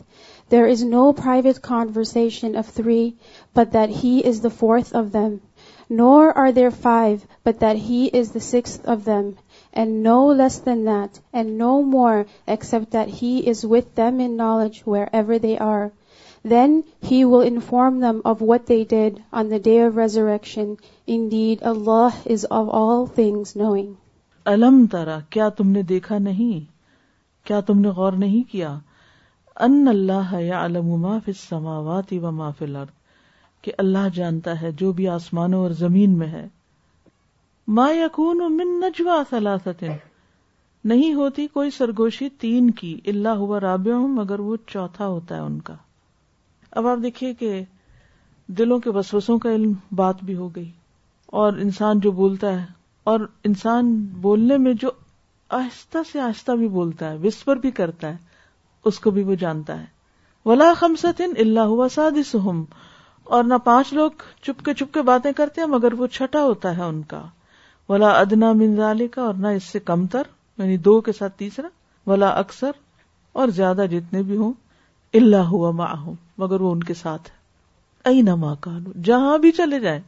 [0.50, 3.16] There is no private conversation of three,
[3.52, 5.40] but that He is the fourth of them.
[5.90, 9.37] Nor are there five, but that He is the sixth of them.
[9.72, 14.37] And no less than that, and no more, except that He is with them in
[14.37, 15.90] knowledge wherever they are.
[16.44, 20.78] Then He will inform them of what they did on the day of resurrection.
[21.04, 23.96] Indeed, Allah is of all things knowing.
[24.48, 26.61] الم ترا کیا تم نے دیکھا نہیں
[27.46, 28.70] کیا تم نے غور نہیں کیا
[29.66, 31.16] انم اما
[31.48, 32.90] فما ما فرد
[33.62, 36.46] کہ اللہ جانتا ہے جو بھی آسمانوں اور زمین میں ہے
[37.78, 39.84] ما من نجوا ثلاثت
[40.92, 45.61] نہیں ہوتی کوئی سرگوشی تین کی اللہ ہوا رابع مگر وہ چوتھا ہوتا ہے ان
[45.68, 45.74] کا
[46.80, 47.62] اب آپ دیکھیے کہ
[48.58, 50.70] دلوں کے وسوسوں کا علم بات بھی ہو گئی
[51.42, 52.66] اور انسان جو بولتا ہے
[53.09, 53.87] اور انسان
[54.25, 54.90] بولنے میں جو
[55.59, 59.79] آہستہ سے آہستہ بھی بولتا ہے وسپر بھی کرتا ہے اس کو بھی وہ جانتا
[59.81, 62.21] ہے ولا خمس ان اللہ ہوا سادی
[63.37, 66.77] اور نہ پانچ لوگ چپ کے چپ کے باتیں کرتے ہیں مگر وہ چھٹا ہوتا
[66.77, 67.23] ہے ان کا
[67.88, 71.68] ولا ادنا منظالی کا اور نہ اس سے کم تر یعنی دو کے ساتھ تیسرا
[72.11, 72.81] ولا اکثر
[73.40, 74.53] اور زیادہ جتنے بھی ہوں
[75.23, 78.79] اللہ ہوا ماں ہوں مگر وہ ان کے ساتھ ہے ائی نہ ماں کا
[79.11, 80.01] جہاں بھی چلے جائیں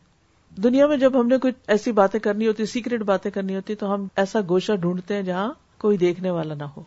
[0.62, 3.92] دنیا میں جب ہم نے کوئی ایسی باتیں کرنی ہوتی سیکریٹ باتیں کرنی ہوتی تو
[3.94, 6.82] ہم ایسا گوشہ ڈھونڈتے ہیں جہاں کوئی دیکھنے والا نہ ہو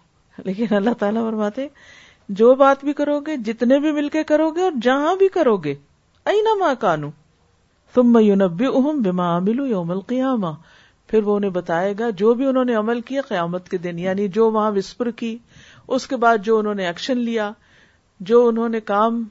[0.46, 1.68] لیکن اللہ تعالیٰ فرماتے
[2.40, 5.56] جو بات بھی کرو گے جتنے بھی مل کے کرو گے اور جہاں بھی کرو
[5.64, 5.74] گے
[6.32, 7.10] ائی نا ماں کانو
[7.94, 10.48] تم میونبی اہم بیما ملو یوم القیامہ
[11.08, 14.28] پھر وہ انہیں بتائے گا جو بھی انہوں نے عمل کیا قیامت کے دن یعنی
[14.38, 15.38] جو وہاں وسپر کی
[15.88, 17.52] اس کے بعد جو انہوں نے ایکشن لیا
[18.32, 19.24] جو انہوں نے کام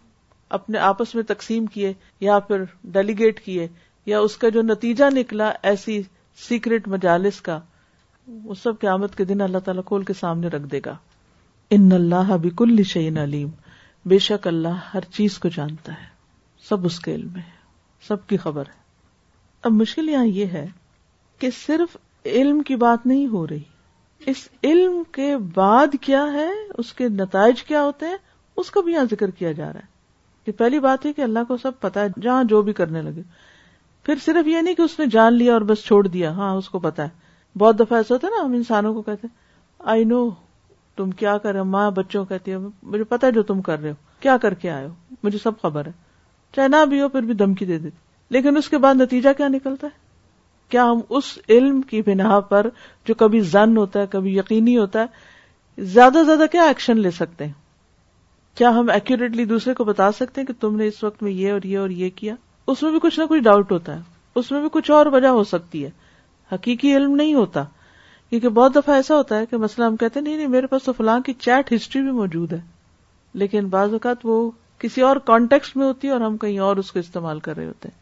[0.61, 3.67] اپنے آپس میں تقسیم کیے یا پھر ڈیلیگیٹ کیے
[4.07, 6.01] یا اس کا جو نتیجہ نکلا ایسی
[6.49, 7.59] سیکرٹ مجالس کا
[8.45, 10.97] وہ سب قیامت کے دن اللہ تعالیٰ کھول کے سامنے رکھ دے گا
[11.77, 12.33] ان اللہ
[12.89, 13.49] شعین علیم
[14.09, 16.07] بے شک اللہ ہر چیز کو جانتا ہے
[16.69, 17.43] سب اس کے علم ہے
[18.09, 18.81] سب کی خبر ہے
[19.69, 20.67] اب مشکل یہاں یہ ہے
[21.41, 21.97] کہ صرف
[22.41, 23.63] علم کی بات نہیں ہو رہی
[24.31, 28.17] اس علم کے بعد کیا ہے اس کے نتائج کیا ہوتے ہیں
[28.63, 29.91] اس کا بھی یہاں ذکر کیا جا رہا ہے
[30.45, 33.23] کہ پہلی بات ہے کہ اللہ کو سب پتا ہے جہاں جو بھی کرنے لگے
[34.05, 36.69] پھر صرف یہ نہیں کہ اس نے جان لیا اور بس چھوڑ دیا ہاں اس
[36.69, 39.29] کو پتا ہے بہت دفعہ ایسا ہوتا ہے نا ہم انسانوں کو کہتے
[39.93, 40.29] آئی نو
[40.97, 42.57] تم کیا کر رہے ہو ماں بچوں کہتی ہے
[42.95, 45.61] مجھے پتا ہے جو تم کر رہے ہو کیا کر کے آئے ہو مجھے سب
[45.63, 45.93] خبر ہے
[46.57, 47.97] چاہے نہ بھی ہو پھر بھی دھمکی دے دیتی
[48.35, 50.01] لیکن اس کے بعد نتیجہ کیا نکلتا ہے
[50.71, 52.69] کیا ہم اس علم کی بنا پر
[53.07, 57.11] جو کبھی زن ہوتا ہے کبھی یقینی ہوتا ہے زیادہ سے زیادہ کیا ایکشن لے
[57.19, 57.53] سکتے ہیں
[58.59, 61.53] کیا ہم ایکٹلی دوسرے کو بتا سکتے ہیں کہ تم نے اس وقت میں یہ
[61.53, 62.35] اور یہ اور یہ کیا
[62.69, 64.01] اس میں بھی کچھ نہ کچھ ڈاؤٹ ہوتا ہے
[64.41, 65.91] اس میں بھی کچھ اور وجہ ہو سکتی ہے
[66.53, 67.63] حقیقی علم نہیں ہوتا
[68.31, 70.83] کیونکہ بہت دفعہ ایسا ہوتا ہے کہ مسئلہ ہم کہتے ہیں نہیں نہیں میرے پاس
[70.83, 72.61] تو فلاں کی چیٹ ہسٹری بھی موجود ہے
[73.43, 76.93] لیکن بعض اوقات وہ کسی اور کانٹیکس میں ہوتی ہے اور ہم کہیں اور اس
[76.93, 78.01] کو استعمال کر رہے ہوتے ہیں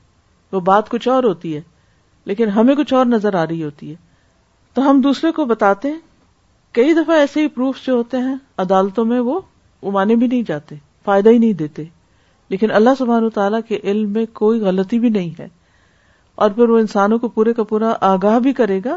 [0.55, 1.61] وہ بات کچھ اور ہوتی ہے
[2.31, 3.95] لیکن ہمیں کچھ اور نظر آ رہی ہوتی ہے
[4.75, 5.99] تو ہم دوسرے کو بتاتے ہیں
[6.79, 9.41] کئی دفعہ ایسے ہی پروف جو ہوتے ہیں عدالتوں میں وہ
[9.93, 11.85] مانے بھی نہیں جاتے فائدہ ہی نہیں دیتے
[12.51, 15.47] لیکن اللہ سبحان تعالیٰ کے علم میں کوئی غلطی بھی نہیں ہے
[16.45, 18.97] اور پھر وہ انسانوں کو پورے کا پورا آگاہ بھی کرے گا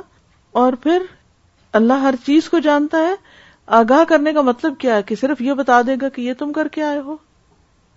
[0.62, 1.02] اور پھر
[1.80, 3.14] اللہ ہر چیز کو جانتا ہے
[3.80, 6.52] آگاہ کرنے کا مطلب کیا ہے کہ صرف یہ بتا دے گا کہ یہ تم
[6.54, 7.16] کر کے آئے ہو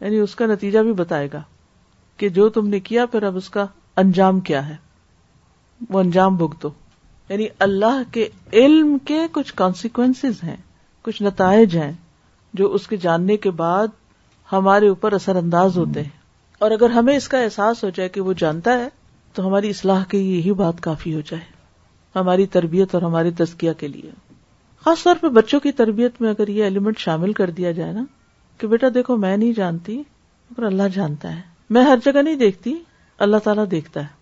[0.00, 1.42] یعنی اس کا نتیجہ بھی بتائے گا
[2.16, 3.66] کہ جو تم نے کیا پھر اب اس کا
[4.04, 4.76] انجام کیا ہے
[5.90, 6.70] وہ انجام بھگ دو
[7.28, 8.28] یعنی اللہ کے
[8.60, 10.56] علم کے کچھ کانسیکوینس ہیں
[11.04, 11.92] کچھ نتائج ہیں
[12.60, 14.04] جو اس کے جاننے کے بعد
[14.52, 16.10] ہمارے اوپر اثر انداز ہوتے ہیں
[16.64, 18.88] اور اگر ہمیں اس کا احساس ہو جائے کہ وہ جانتا ہے
[19.34, 19.72] تو ہماری
[20.10, 21.42] کے لیے یہی بات کافی ہو جائے
[22.18, 24.10] ہماری تربیت اور ہماری تزکیہ کے لیے
[24.84, 28.04] خاص طور پہ بچوں کی تربیت میں اگر یہ ایلیمنٹ شامل کر دیا جائے نا
[28.58, 29.98] کہ بیٹا دیکھو میں نہیں جانتی
[30.56, 31.40] اور اللہ جانتا ہے
[31.76, 32.74] میں ہر جگہ نہیں دیکھتی
[33.26, 34.14] اللہ تعالیٰ دیکھتا ہے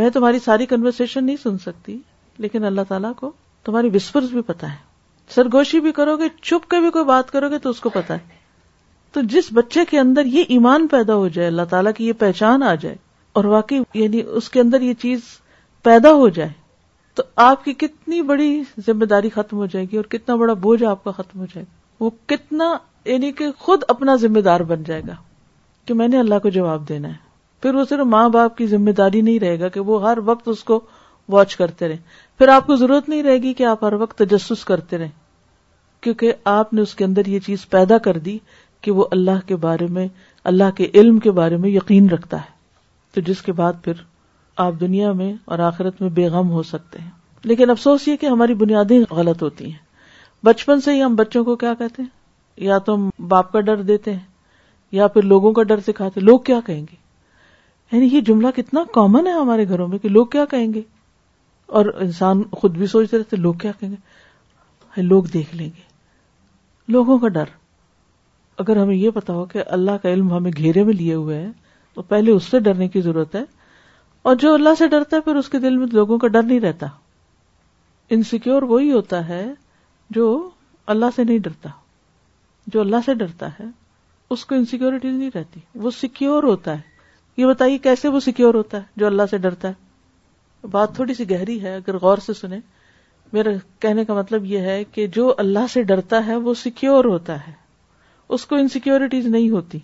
[0.00, 1.98] میں تمہاری ساری کنورسن نہیں سن سکتی
[2.44, 3.32] لیکن اللہ تعالیٰ کو
[3.64, 7.50] تمہاری وسپرز بھی پتا ہے سرگوشی بھی کرو گے چپ کے بھی کوئی بات کرو
[7.50, 8.38] گے تو اس کو پتا ہے
[9.12, 12.62] تو جس بچے کے اندر یہ ایمان پیدا ہو جائے اللہ تعالیٰ کی یہ پہچان
[12.62, 12.94] آ جائے
[13.38, 15.20] اور واقعی یعنی اس کے اندر یہ چیز
[15.84, 16.50] پیدا ہو جائے
[17.14, 18.48] تو آپ کی کتنی بڑی
[18.86, 21.64] ذمہ داری ختم ہو جائے گی اور کتنا بڑا بوجھ آپ کا ختم ہو جائے
[21.64, 22.70] گا وہ کتنا
[23.10, 25.14] یعنی کہ خود اپنا ذمہ دار بن جائے گا
[25.86, 27.28] کہ میں نے اللہ کو جواب دینا ہے
[27.62, 30.48] پھر وہ صرف ماں باپ کی ذمہ داری نہیں رہے گا کہ وہ ہر وقت
[30.48, 30.80] اس کو
[31.34, 31.96] واچ کرتے رہے
[32.38, 35.08] پھر آپ کو ضرورت نہیں رہے گی کہ آپ ہر وقت تجسس کرتے رہے
[36.04, 38.38] کیونکہ آپ نے اس کے اندر یہ چیز پیدا کر دی
[38.82, 40.06] کہ وہ اللہ کے بارے میں
[40.50, 42.58] اللہ کے علم کے بارے میں یقین رکھتا ہے
[43.14, 44.02] تو جس کے بعد پھر
[44.64, 47.10] آپ دنیا میں اور آخرت میں بے غم ہو سکتے ہیں
[47.50, 51.56] لیکن افسوس یہ کہ ہماری بنیادیں غلط ہوتی ہیں بچپن سے ہی ہم بچوں کو
[51.62, 52.08] کیا کہتے ہیں
[52.68, 54.24] یا تو ہم باپ کا ڈر دیتے ہیں
[54.92, 56.96] یا پھر لوگوں کا ڈر سکھاتے لوگ کیا کہیں گے
[57.92, 60.82] یعنی یہ جملہ کتنا کامن ہے ہمارے گھروں میں کہ لوگ کیا کہیں گے
[61.78, 65.88] اور انسان خود بھی سوچتے رہتے لوگ کیا کہیں گے لوگ دیکھ لیں گے
[66.92, 67.58] لوگوں کا ڈر
[68.60, 71.46] اگر ہمیں یہ پتا ہو کہ اللہ کا علم ہمیں گھیرے میں لیے ہوئے ہے
[71.94, 73.40] تو پہلے اس سے ڈرنے کی ضرورت ہے
[74.30, 76.60] اور جو اللہ سے ڈرتا ہے پھر اس کے دل میں لوگوں کا ڈر نہیں
[76.60, 76.86] رہتا
[78.16, 79.42] انسیکیور وہی ہوتا ہے
[80.18, 80.26] جو
[80.94, 81.68] اللہ سے نہیں ڈرتا
[82.74, 83.64] جو اللہ سے ڈرتا ہے
[84.36, 86.88] اس کو انسیکیورٹی نہیں رہتی وہ سیکیور ہوتا ہے
[87.42, 91.28] یہ بتائیے کیسے وہ سیکیور ہوتا ہے جو اللہ سے ڈرتا ہے بات تھوڑی سی
[91.30, 92.60] گہری ہے اگر غور سے سنیں
[93.38, 93.50] میرا
[93.86, 97.52] کہنے کا مطلب یہ ہے کہ جو اللہ سے ڈرتا ہے وہ سیکیور ہوتا ہے
[98.34, 99.78] اس کو انسیکیورٹیز نہیں ہوتی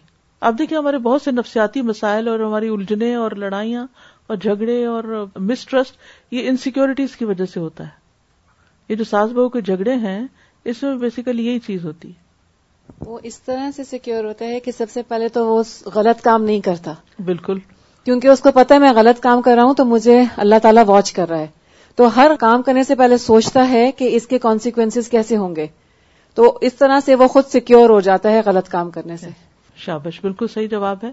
[0.49, 3.87] آپ دیکھیں ہمارے بہت سے نفسیاتی مسائل اور ہماری الجھنے اور لڑائیاں
[4.33, 5.05] اور جھگڑے اور
[5.49, 5.97] مسٹرسٹ
[6.35, 8.05] یہ انسیکیورٹیز کی وجہ سے ہوتا ہے
[8.89, 10.21] یہ جو ساس بہو کے جھگڑے ہیں
[10.73, 12.25] اس میں بیسیکلی یہی چیز ہوتی ہے
[13.07, 15.63] وہ اس طرح سے سیکیور ہوتا ہے کہ سب سے پہلے تو وہ
[15.95, 16.93] غلط کام نہیں کرتا
[17.31, 17.59] بالکل
[18.05, 20.83] کیونکہ اس کو پتا ہے میں غلط کام کر رہا ہوں تو مجھے اللہ تعالیٰ
[20.87, 21.47] واچ کر رہا ہے
[21.97, 25.67] تو ہر کام کرنے سے پہلے سوچتا ہے کہ اس کے کانسیکوینس کیسے ہوں گے
[26.37, 29.29] تو اس طرح سے وہ خود سیکیور ہو جاتا ہے غلط کام کرنے سے
[29.85, 31.11] شابش بالکل صحیح جواب ہے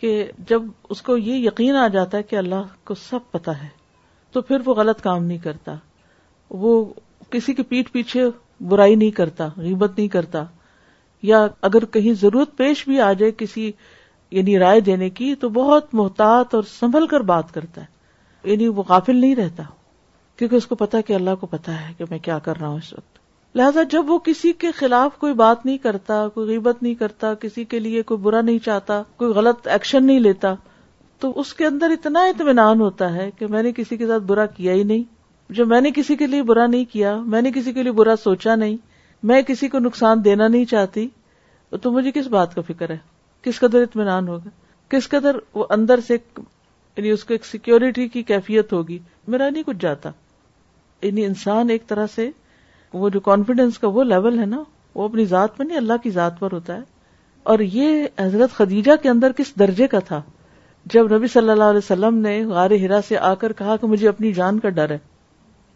[0.00, 0.10] کہ
[0.48, 3.68] جب اس کو یہ یقین آ جاتا ہے کہ اللہ کو سب پتا ہے
[4.36, 5.74] تو پھر وہ غلط کام نہیں کرتا
[6.64, 6.74] وہ
[7.30, 8.24] کسی کی پیٹ پیچھے
[8.72, 10.44] برائی نہیں کرتا غیبت نہیں کرتا
[11.32, 13.70] یا اگر کہیں ضرورت پیش بھی آ جائے کسی
[14.38, 18.82] یعنی رائے دینے کی تو بہت محتاط اور سنبھل کر بات کرتا ہے یعنی وہ
[18.88, 19.62] غافل نہیں رہتا
[20.36, 22.76] کیونکہ اس کو پتا کہ اللہ کو پتا ہے کہ میں کیا کر رہا ہوں
[22.84, 23.18] اس وقت
[23.56, 27.64] لہذا جب وہ کسی کے خلاف کوئی بات نہیں کرتا کوئی غیبت نہیں کرتا کسی
[27.70, 30.54] کے لیے کوئی برا نہیں چاہتا کوئی غلط ایکشن نہیں لیتا
[31.20, 34.44] تو اس کے اندر اتنا اطمینان ہوتا ہے کہ میں نے کسی کے ساتھ برا
[34.56, 35.02] کیا ہی نہیں
[35.58, 38.14] جو میں نے کسی کے لیے برا نہیں کیا میں نے کسی کے لیے برا
[38.24, 38.76] سوچا نہیں
[39.30, 41.08] میں کسی کو نقصان دینا نہیں چاہتی
[41.82, 42.96] تو مجھے کس بات کا فکر ہے
[43.42, 44.48] کس قدر اطمینان ہوگا
[44.94, 49.62] کس قدر وہ اندر سے یعنی اس کو ایک سیکیورٹی کی کیفیت ہوگی میرا نہیں
[49.66, 50.10] کچھ جاتا
[51.02, 52.30] یعنی انسان ایک طرح سے
[52.98, 54.62] وہ جو کانفیڈینس کا وہ لیول ہے نا
[54.94, 56.80] وہ اپنی ذات پر نہیں اللہ کی ذات پر ہوتا ہے
[57.50, 60.20] اور یہ حضرت خدیجہ کے اندر کس درجے کا تھا
[60.92, 64.08] جب نبی صلی اللہ علیہ وسلم نے غار ہرا سے آ کر کہا کہ مجھے
[64.08, 64.98] اپنی جان کا ڈر ہے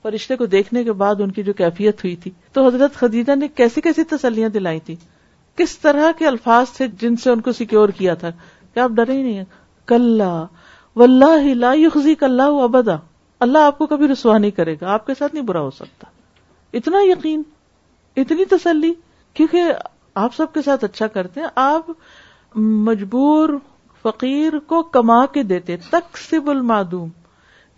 [0.02, 3.48] فرشتے کو دیکھنے کے بعد ان کی جو کیفیت ہوئی تھی تو حضرت خدیجہ نے
[3.48, 4.96] کیسی کیسی تسلیاں دلائی تھی
[5.58, 8.30] کس طرح کے الفاظ تھے جن سے ان کو سیکیور کیا تھا
[8.74, 9.44] کیا آپ ڈرے ہی نہیں
[9.88, 10.44] کلّا
[11.04, 12.96] ولہ یخزی اللہ ابدا
[13.48, 16.06] اللہ آپ کو کبھی رسوا نہیں کرے گا آپ کے ساتھ نہیں برا ہو سکتا
[16.78, 17.42] اتنا یقین
[18.20, 18.92] اتنی تسلی
[19.34, 19.72] کیونکہ
[20.22, 21.90] آپ سب کے ساتھ اچھا کرتے ہیں آپ
[22.88, 23.50] مجبور
[24.02, 27.08] فقیر کو کما کے دیتے تک سے بل معدوم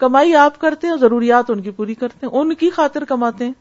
[0.04, 3.52] کمائی آپ کرتے ہیں ضروریات ان کی پوری کرتے ہیں ان کی خاطر کماتے ہیں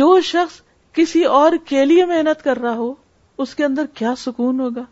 [0.00, 0.60] جو شخص
[0.98, 2.92] کسی اور کے لیے محنت کر رہا ہو
[3.44, 4.82] اس کے اندر کیا سکون ہوگا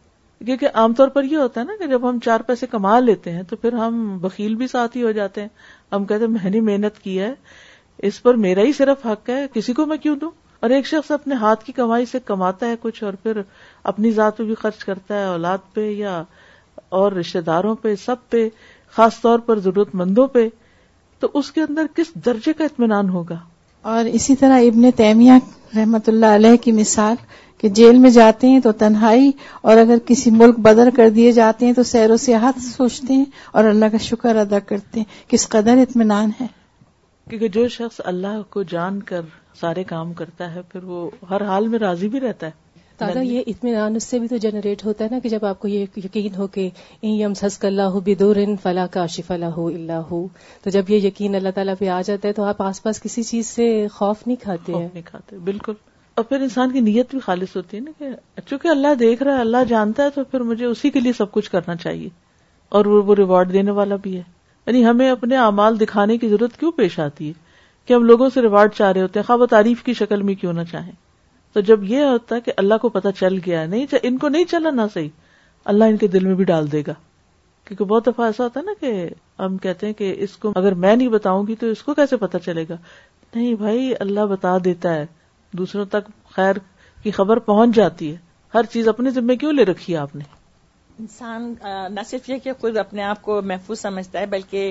[0.47, 3.33] کیونکہ عام طور پر یہ ہوتا ہے نا کہ جب ہم چار پیسے کما لیتے
[3.33, 5.49] ہیں تو پھر ہم بکیل بھی ساتھ ہی ہو جاتے ہیں
[5.95, 7.33] ہم کہتے ہیں میں نے محنت کی ہے
[8.09, 10.31] اس پر میرا ہی صرف حق ہے کسی کو میں کیوں دوں
[10.61, 13.41] اور ایک شخص اپنے ہاتھ کی کمائی سے کماتا ہے کچھ اور پھر
[13.93, 16.23] اپنی ذات پہ بھی خرچ کرتا ہے اولاد پہ یا
[17.01, 18.49] اور رشتے داروں پہ سب پہ
[18.97, 20.49] خاص طور پر ضرورت مندوں پہ
[21.21, 23.39] تو اس کے اندر کس درجے کا اطمینان ہوگا
[23.95, 25.33] اور اسی طرح ابن تیمیہ
[25.77, 27.15] رحمت اللہ علیہ کی مثال
[27.59, 29.31] کہ جیل میں جاتے ہیں تو تنہائی
[29.69, 33.25] اور اگر کسی ملک بدر کر دیے جاتے ہیں تو سیر و سیاحت سوچتے ہیں
[33.57, 36.47] اور اللہ کا شکر ادا کرتے ہیں کس قدر اطمینان ہے
[37.31, 39.20] کیونکہ جو شخص اللہ کو جان کر
[39.61, 40.99] سارے کام کرتا ہے پھر وہ
[41.31, 42.64] ہر حال میں راضی بھی رہتا ہے
[43.01, 45.68] یعنی یہ اطمینان اس سے بھی تو جنریٹ ہوتا ہے نا کہ جب آپ کو
[45.68, 46.68] یہ یقین ہو کہ
[47.01, 50.27] این یم سسک اللہ ہو بیدور ان فلاں کاش فلاح ہو اللہ ہو
[50.64, 53.22] تو جب یہ یقین اللہ تعالیٰ پہ آ جاتا ہے تو آپ آس پاس کسی
[53.33, 55.74] چیز سے خوف نہیں کھاتے ہیں نہیں کھاتے بالکل
[56.20, 59.35] اور پھر انسان کی نیت بھی خالص ہوتی ہے نا کہ چونکہ اللہ دیکھ رہا
[59.35, 62.09] ہے اللہ جانتا ہے تو پھر مجھے اسی کے لیے سب کچھ کرنا چاہیے
[62.79, 64.22] اور وہ ریوارڈ دینے والا بھی ہے
[64.67, 67.33] یعنی ہمیں اپنے اعمال دکھانے کی ضرورت کیوں پیش آتی ہے
[67.87, 70.35] کہ ہم لوگوں سے ریوارڈ چاہ رہے ہوتے ہیں خواب و تعریف کی شکل میں
[70.41, 70.93] کیوں نہ چاہیں
[71.53, 74.29] تو جب یہ ہوتا ہے کہ اللہ کو پتا چل گیا ہے نہیں ان کو
[74.29, 75.09] نہیں چلا نہ صحیح
[75.75, 76.93] اللہ ان کے دل میں بھی ڈال دے گا
[77.64, 79.09] کیونکہ بہت دفعہ ایسا ہوتا ہے نا کہ
[79.45, 82.17] ہم کہتے ہیں کہ اس کو اگر میں نہیں بتاؤں گی تو اس کو کیسے
[82.17, 82.77] پتا چلے گا
[83.35, 85.05] نہیں بھائی اللہ بتا دیتا ہے
[85.59, 86.59] دوسروں تک خیر
[87.03, 88.17] کی خبر پہنچ جاتی ہے
[88.55, 90.25] ہر چیز اپنے ذمے کیوں لے رکھی ہے آپ نے
[91.01, 91.43] انسان
[91.95, 94.71] نہ صرف یہ کہ خود اپنے آپ کو محفوظ سمجھتا ہے بلکہ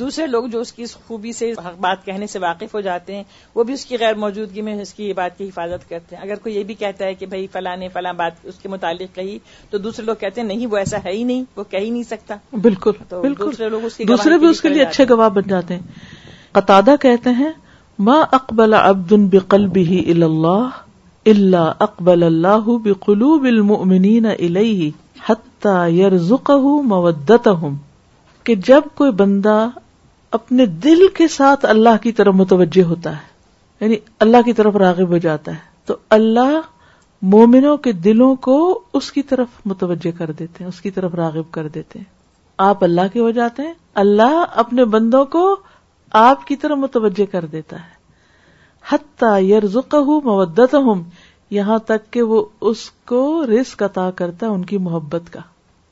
[0.00, 1.50] دوسرے لوگ جو اس کی اس خوبی سے
[1.80, 3.22] بات کہنے سے واقف ہو جاتے ہیں
[3.54, 6.38] وہ بھی اس کی غیر موجودگی میں اس کی بات کی حفاظت کرتے ہیں اگر
[6.42, 9.38] کوئی یہ بھی کہتا ہے کہ بھائی فلاں نے فلاں بات اس کے متعلق کہی
[9.70, 12.02] تو دوسرے لوگ کہتے ہیں نہیں وہ ایسا ہے ہی نہیں وہ کہہ ہی نہیں
[12.12, 12.36] سکتا
[12.68, 15.74] بالکل بالکل دوسرے لوگ اس کی دوسرے بھی اس کے لیے اچھے گواہ بن جاتے
[15.74, 16.16] ہیں
[16.60, 17.50] قطع کہتے ہیں
[18.36, 20.22] اقبل عبد ابد البل بھی
[21.30, 24.90] الا اقبل اللہ بقلوب المؤمنین الیہ
[25.28, 25.30] ح
[25.94, 26.56] یرزقہ
[26.90, 27.74] مودتہم ہوں
[28.44, 29.58] کہ جب کوئی بندہ
[30.38, 33.30] اپنے دل کے ساتھ اللہ کی طرف متوجہ ہوتا ہے
[33.84, 33.96] یعنی
[34.26, 36.60] اللہ کی طرف راغب ہو جاتا ہے تو اللہ
[37.34, 38.56] مومنوں کے دلوں کو
[38.98, 42.06] اس کی طرف متوجہ کر دیتے ہیں اس کی طرف راغب کر دیتے ہیں
[42.68, 45.44] آپ اللہ کے ہو جاتے ہیں اللہ اپنے بندوں کو
[46.22, 48.00] آپ کی طرف متوجہ کر دیتا ہے
[48.92, 51.02] حتیٰ یرزقہ مودتہم ہوں
[51.54, 55.40] یہاں تک کہ وہ اس کو رسک عطا کرتا ہے ان کی محبت کا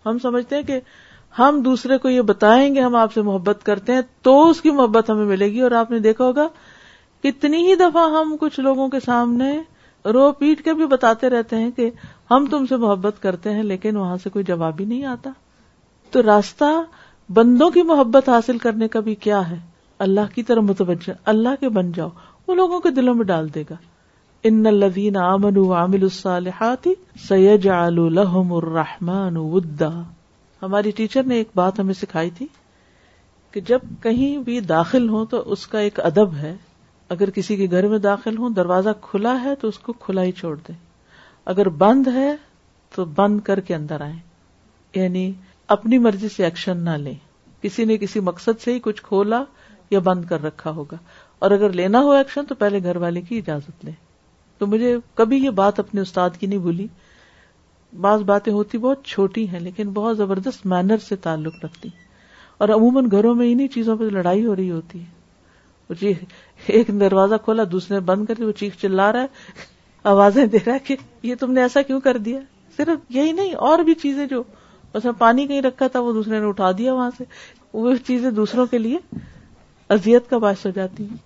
[0.06, 0.78] ہم سمجھتے ہیں کہ
[1.38, 4.70] ہم دوسرے کو یہ بتائیں گے ہم آپ سے محبت کرتے ہیں تو اس کی
[4.78, 6.46] محبت ہمیں ملے گی اور آپ نے دیکھا ہوگا
[7.24, 9.50] کتنی ہی دفعہ ہم کچھ لوگوں کے سامنے
[10.16, 11.90] رو پیٹ کے بھی بتاتے رہتے ہیں کہ
[12.30, 15.30] ہم تم سے محبت کرتے ہیں لیکن وہاں سے کوئی جواب ہی نہیں آتا
[16.10, 16.72] تو راستہ
[17.40, 19.58] بندوں کی محبت حاصل کرنے کا بھی کیا ہے
[20.08, 22.08] اللہ کی طرف متوجہ اللہ کے بن جاؤ
[22.48, 23.76] وہ لوگوں کے دلوں میں ڈال دے گا
[24.48, 24.66] ان
[25.20, 26.46] امن عامل سید
[27.70, 29.36] الحم الرحمان
[30.62, 32.46] ہماری ٹیچر نے ایک بات ہمیں سکھائی تھی
[33.52, 36.54] کہ جب کہیں بھی داخل ہوں تو اس کا ایک ادب ہے
[37.16, 40.32] اگر کسی کے گھر میں داخل ہوں دروازہ کھلا ہے تو اس کو کھلا ہی
[40.40, 40.74] چھوڑ دیں
[41.54, 42.34] اگر بند ہے
[42.94, 44.18] تو بند کر کے اندر آئیں
[44.94, 45.30] یعنی
[45.76, 47.14] اپنی مرضی سے ایکشن نہ لیں
[47.62, 49.42] کسی نے کسی مقصد سے ہی کچھ کھولا
[49.90, 50.96] یا بند کر رکھا ہوگا
[51.38, 53.92] اور اگر لینا ہو ایکشن تو پہلے گھر والے کی اجازت لیں
[54.60, 56.86] تو مجھے کبھی یہ بات اپنے استاد کی نہیں بھولی
[58.06, 61.88] بعض باتیں ہوتی بہت چھوٹی ہیں لیکن بہت زبردست مینر سے تعلق رکھتی
[62.64, 66.12] اور عموماً گھروں میں انہیں چیزوں پہ لڑائی ہو رہی ہوتی ہے
[66.78, 69.64] ایک دروازہ کھولا دوسرے بند کر وہ چیخ چلا رہا ہے
[70.12, 70.96] آوازیں دے رہا ہے کہ
[71.28, 72.40] یہ تم نے ایسا کیوں کر دیا
[72.76, 74.42] صرف یہی نہیں اور بھی چیزیں جو
[74.98, 77.24] اس میں پانی کہیں رکھا تھا وہ دوسرے نے اٹھا دیا وہاں سے
[77.72, 78.98] وہ چیزیں دوسروں کے لیے
[79.96, 81.16] ازیت کا باعث ہو جاتی ہیں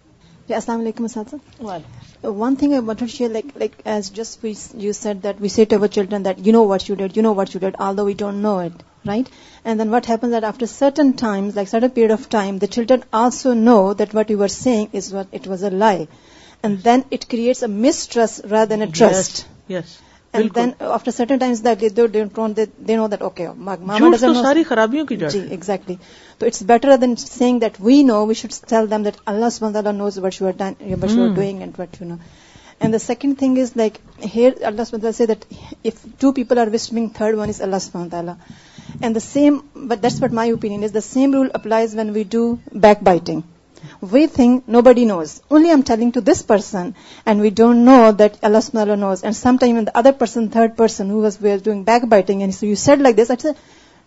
[0.53, 4.53] السلام علیکم اساتذہ one thing I want share like like as just we
[4.87, 6.65] you said that we set over children that you you you know
[7.09, 9.29] what no what you did although we don't know it right
[9.65, 13.53] and then what that after certain time like certain period of time the children also
[13.63, 16.05] know that what you are saying is what it was a lie
[16.63, 19.45] and then it creates trust rather than a trust
[20.39, 21.65] and then after certain times
[22.89, 23.07] no
[24.43, 25.95] داری خرابیوں کی جی exactly
[26.39, 30.19] تو it's better than seeing that we know we should tell them that Allah knows
[30.25, 32.15] what you وٹوئنگ what you know
[32.81, 33.99] and the second thing is like
[34.35, 35.45] here Allah say that
[35.87, 39.57] if two people are وسٹمنگ third one is Allah وسمت and the same
[39.89, 42.47] but that's but my opinion is the same rule applies when we do
[43.11, 43.41] backbiting
[44.01, 45.43] We think nobody knows.
[45.51, 46.95] Only I'm telling to this person,
[47.27, 49.23] and we don't know that Allah subhanahu knows.
[49.23, 52.77] And sometimes even the other person, third person, who was doing backbiting, and so you
[52.77, 53.31] said like this.
[53.31, 53.57] I said,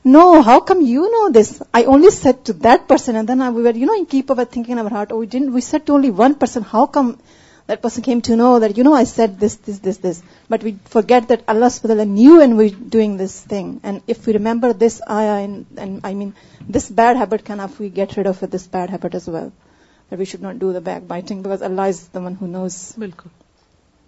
[0.03, 1.61] no, how come you know this?
[1.73, 4.89] I only said to that person, and then we were, keep our thinking in our
[4.89, 5.11] heart.
[5.11, 5.53] Oh, we didn't.
[5.53, 6.63] We said to only one person.
[6.63, 7.19] How come
[7.65, 10.23] that person came to know that I said this?
[10.47, 13.81] But we forget that Allah subhanahu knew, and we're doing this thing.
[13.83, 16.35] And if we remember this ayah, and
[16.67, 19.51] this bad habit, we get rid of this bad habit as well.
[20.11, 23.29] We should not do the the backbiting because Allah is one knows بالکل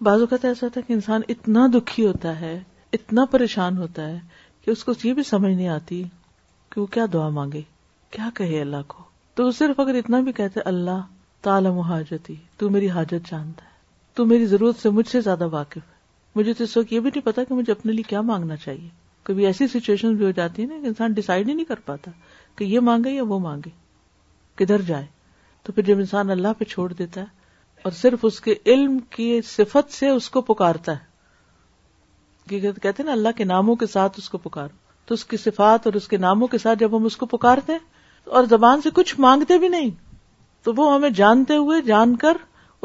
[0.06, 2.52] بازو کا تو ایسا ہے کہ انسان اتنا دکھی ہوتا ہے
[2.94, 4.20] اتنا پریشان ہوتا ہے
[4.66, 6.02] کہ اس کو یہ بھی سمجھ نہیں آتی
[6.72, 7.62] کہ وہ کیا دعا مانگے
[8.12, 9.04] کیا کہے اللہ کو
[9.36, 11.02] تو وہ صرف اگر اتنا بھی کہتے اللہ
[11.48, 13.70] تعالم و حاجت ہی تو میری حاجت جانتا ہے
[14.16, 15.98] تو میری ضرورت سے مجھ سے زیادہ واقف ہے
[16.36, 18.88] مجھے تو اس وقت یہ بھی نہیں پتا کہ مجھے اپنے لیے کیا مانگنا چاہیے
[19.24, 22.12] کبھی ایسی سچویشن بھی ہو جاتی ہے نا کہ انسان ڈسائڈ ہی نہیں کر پاتا
[22.58, 23.70] کہ یہ مانگے یا وہ مانگے
[24.64, 25.06] کدھر جائے
[25.64, 27.38] تو پھر جب انسان اللہ پہ چھوڑ دیتا ہے
[27.84, 31.06] اور صرف اس کے علم کی صفت سے اس کو پکارتا ہے
[32.50, 35.86] کہتے ہیں نا اللہ کے ناموں کے ساتھ اس کو پکارو تو اس کی صفات
[35.88, 38.90] اور اس کے ناموں کے ساتھ جب ہم اس کو پکارتے ہیں اور زبان سے
[38.96, 39.90] کچھ مانگتے بھی نہیں
[40.64, 42.38] تو وہ ہمیں جانتے ہوئے جان کر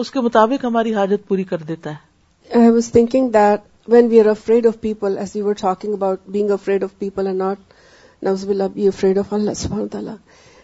[0.02, 4.20] اس کے مطابق ہماری حاجت پوری کر دیتا ہے I was thinking that when we
[4.20, 8.22] are afraid of people as you were talking about being afraid of people and not
[8.24, 10.12] knows will be afraid of Allah سبحانہ تعالی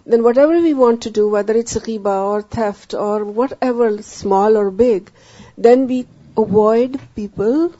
[0.06, 4.70] then whatever we want to do, whether it's riba or theft or whatever, small or
[4.70, 5.10] big,
[5.56, 6.06] then we
[6.36, 7.72] avoid people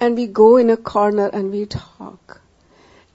[0.00, 2.40] and we go in a corner and we talk.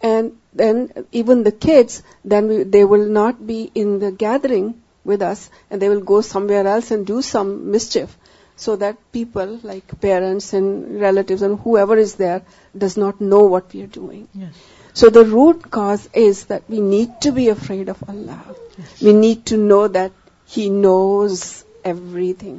[0.01, 5.81] And then even the kids, they will not be in the gathering with us, and
[5.81, 8.17] they will go somewhere else and do some mischief,
[8.55, 12.41] so that people like parents and relatives and whoever is there
[12.75, 14.27] does not know what we are doing.
[14.33, 14.55] Yes.
[14.99, 18.51] So the root cause is that we need to be afraid of Allah
[19.01, 20.11] we need to know that
[20.55, 21.41] he knows
[21.91, 22.57] everything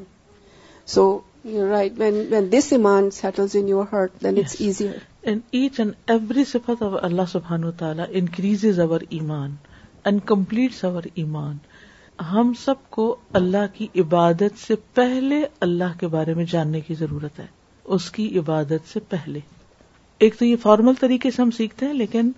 [0.95, 1.05] so
[1.53, 4.93] you right when when this ایمان settles in your heart then it's easier
[5.29, 9.51] and each and every صفت of Allah سبحان و تعالیٰ increase our ایمان
[10.05, 11.57] and complete our ایمان
[12.33, 17.39] ہم سب کو اللہ کی عبادت سے پہلے اللہ کے بارے میں جاننے کی ضرورت
[17.41, 17.47] ہے
[17.97, 19.41] اس کی عبادت سے پہلے
[20.25, 22.31] ایک تو یہ فارمل طریقے سے ہم سیکھتے ہیں لیکن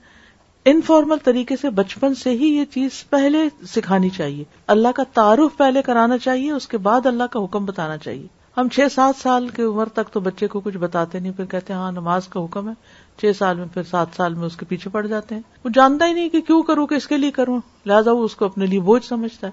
[0.71, 3.39] انفارمل طریقے سے بچپن سے ہی یہ چیز پہلے
[3.75, 7.97] سکھانی چاہیے اللہ کا تعارف پہلے کرانا چاہیے اس کے بعد اللہ کا حکم بتانا
[7.97, 8.27] چاہیے
[8.57, 11.73] ہم چھ سات سال کی عمر تک تو بچے کو کچھ بتاتے نہیں پھر کہتے
[11.73, 12.73] ہیں ہاں نماز کا حکم ہے
[13.21, 16.07] چھ سال میں پھر سات سال میں اس کے پیچھے پڑ جاتے ہیں وہ جانتا
[16.07, 18.81] ہی نہیں کہ کیوں کروں کس کے لیے کروں لہٰذا وہ اس کو اپنے لیے
[18.91, 19.53] بوجھ سمجھتا ہے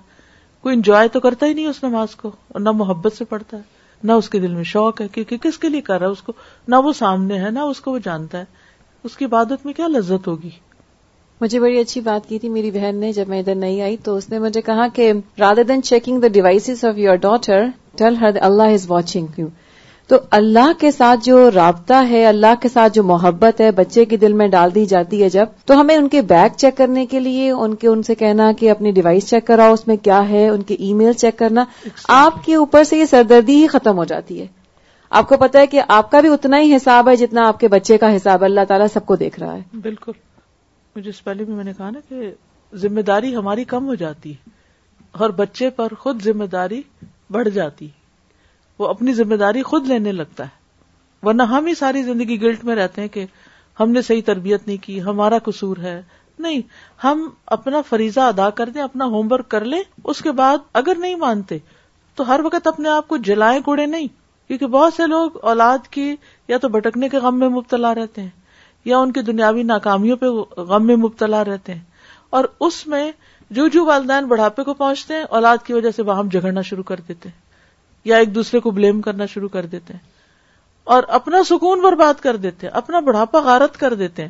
[0.62, 3.74] کوئی انجوائے تو کرتا ہی نہیں اس نماز کو اور نہ محبت سے پڑھتا ہے
[4.04, 6.22] نہ اس کے دل میں شوق ہے کیونکہ کس کے لیے کر رہا ہے اس
[6.22, 6.34] کو
[6.70, 8.64] نہ وہ سامنے ہے نہ اس کو وہ جانتا ہے
[9.06, 10.50] اس کی عبادت میں کیا لذت ہوگی
[11.42, 14.16] مجھے بڑی اچھی بات کی تھی میری بہن نے جب میں ادھر نہیں آئی تو
[14.18, 17.66] اس نے مجھے کہا کہ rather then checking the devices of your daughter
[17.98, 19.48] tell her Allah is watching you
[20.08, 24.18] تو اللہ کے ساتھ جو رابطہ ہے اللہ کے ساتھ جو محبت ہے بچے کے
[24.24, 27.20] دل میں ڈال دی جاتی ہے جب تو ہمیں ان کے بیگ چیک کرنے کے
[27.20, 30.48] لیے ان کے ان سے کہنا کہ اپنی ڈیوائس چیک کراؤ اس میں کیا ہے
[30.50, 31.66] ان کے ای میل چیک کرنا
[32.18, 34.46] آپ کے اوپر سے یہ سردردی ہی ختم ہو جاتی ہے
[35.18, 37.68] آپ کو پتا ہے کہ آپ کا بھی اتنا ہی حساب ہے جتنا آپ کے
[37.78, 40.12] بچے کا حساب اللہ تعالیٰ سب کو دیکھ رہا ہے بالکل
[40.96, 42.30] مجھے اس پہلے بھی میں نے کہا نا کہ
[42.84, 44.50] ذمہ داری ہماری کم ہو جاتی ہے
[45.24, 46.82] اور بچے پر خود ذمہ داری
[47.38, 48.04] بڑھ جاتی ہے
[48.80, 52.76] وہ اپنی ذمہ داری خود لینے لگتا ہے ورنہ ہم ہی ساری زندگی گلٹ میں
[52.76, 53.26] رہتے ہیں کہ
[53.80, 56.02] ہم نے صحیح تربیت نہیں کی ہمارا قصور ہے
[56.46, 56.62] نہیں
[57.04, 59.82] ہم اپنا فریضہ ادا کر دیں اپنا ہوم ورک کر لیں
[60.14, 61.58] اس کے بعد اگر نہیں مانتے
[62.16, 64.08] تو ہر وقت اپنے آپ کو جلائیں کوڑے نہیں
[64.48, 66.16] کیونکہ بہت سے لوگ اولاد کی
[66.48, 68.30] یا تو بھٹکنے کے غم میں مبتلا رہتے ہیں
[68.86, 70.26] یا ان کی دنیاوی ناکامیوں پہ
[70.72, 71.82] غم میں مبتلا رہتے ہیں
[72.40, 73.10] اور اس میں
[73.60, 77.00] جو جو والدین بڑھاپے کو پہنچتے ہیں اولاد کی وجہ سے وہاں جھگڑنا شروع کر
[77.08, 77.44] دیتے ہیں
[78.06, 80.00] یا ایک دوسرے کو بلیم کرنا شروع کر دیتے ہیں
[80.96, 84.30] اور اپنا سکون برباد کر دیتے ہیں اپنا بڑھاپا غارت کر دیتے ہیں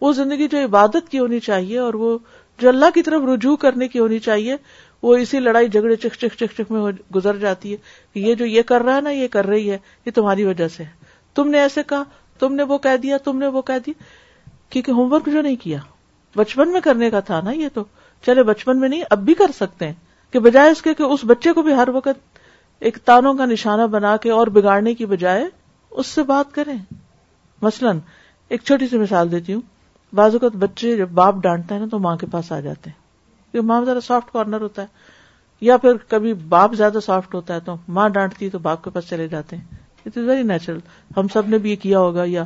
[0.00, 2.16] وہ زندگی جو عبادت کی ہونی چاہیے اور وہ
[2.60, 4.56] جو اللہ کی طرف رجوع کرنے کی ہونی چاہیے
[5.02, 6.80] وہ اسی لڑائی جھگڑے چک چک چک چک میں
[7.14, 7.76] گزر جاتی ہے
[8.14, 10.68] کہ یہ جو یہ کر رہا ہے نا یہ کر رہی ہے یہ تمہاری وجہ
[10.76, 10.90] سے ہے
[11.34, 12.02] تم نے ایسے کہا
[12.38, 13.92] تم نے وہ کہہ دیا تم نے وہ کہہ دیا
[14.70, 15.78] کیونکہ ہوم ورک جو نہیں کیا
[16.36, 17.84] بچپن میں کرنے کا تھا نا یہ تو
[18.26, 19.94] چلے بچپن میں نہیں اب بھی کر سکتے ہیں
[20.32, 22.28] کہ بجائے اس کے کہ اس بچے کو بھی ہر وقت
[22.88, 25.44] ایک تانوں کا نشانہ بنا کے اور بگاڑنے کی بجائے
[26.02, 26.76] اس سے بات کریں
[27.62, 27.98] مثلاً
[28.54, 29.60] ایک چھوٹی سی مثال دیتی ہوں
[30.20, 33.00] بعض اوقات بچے جب باپ ڈانٹتا ہے نا تو ماں کے پاس آ جاتے ہیں
[33.52, 35.14] کیونکہ ماں ذرا سافٹ کارنر ہوتا ہے
[35.68, 38.90] یا پھر کبھی باپ زیادہ سافٹ ہوتا ہے تو ماں ڈانٹتی ہے تو باپ کے
[38.98, 39.64] پاس چلے جاتے ہیں
[40.06, 40.78] اٹ از ویری نیچرل
[41.16, 42.44] ہم سب نے بھی یہ کیا ہوگا یا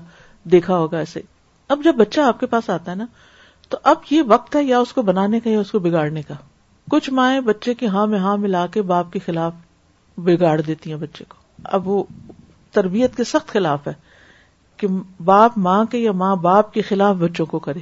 [0.53, 1.20] دیکھا ہوگا ایسے
[1.74, 3.07] اب جب بچہ آپ کے پاس آتا ہے نا
[3.68, 6.34] تو اب یہ وقت ہے یا اس کو بنانے کا یا اس کو بگاڑنے کا
[6.91, 9.55] کچھ مائیں بچے کی ہاں میں ہاں ملا کے باپ کے خلاف
[10.25, 11.37] بگاڑ دیتی ہیں بچے کو
[11.77, 12.03] اب وہ
[12.75, 13.93] تربیت کے سخت خلاف ہے
[14.77, 14.87] کہ
[15.25, 17.81] باپ ماں کے یا ماں باپ کے خلاف بچوں کو کرے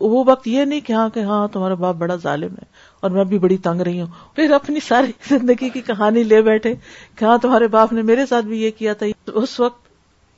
[0.00, 2.64] وہ وقت یہ نہیں کہ ہاں ہاں تمہارا باپ بڑا ظالم ہے
[3.00, 4.06] اور میں بھی بڑی تنگ رہی ہوں
[4.36, 6.74] پھر اپنی ساری زندگی کی کہانی لے بیٹھے
[7.18, 9.06] کہ ہاں تمہارے باپ نے میرے ساتھ بھی یہ کیا تھا
[9.42, 9.88] اس وقت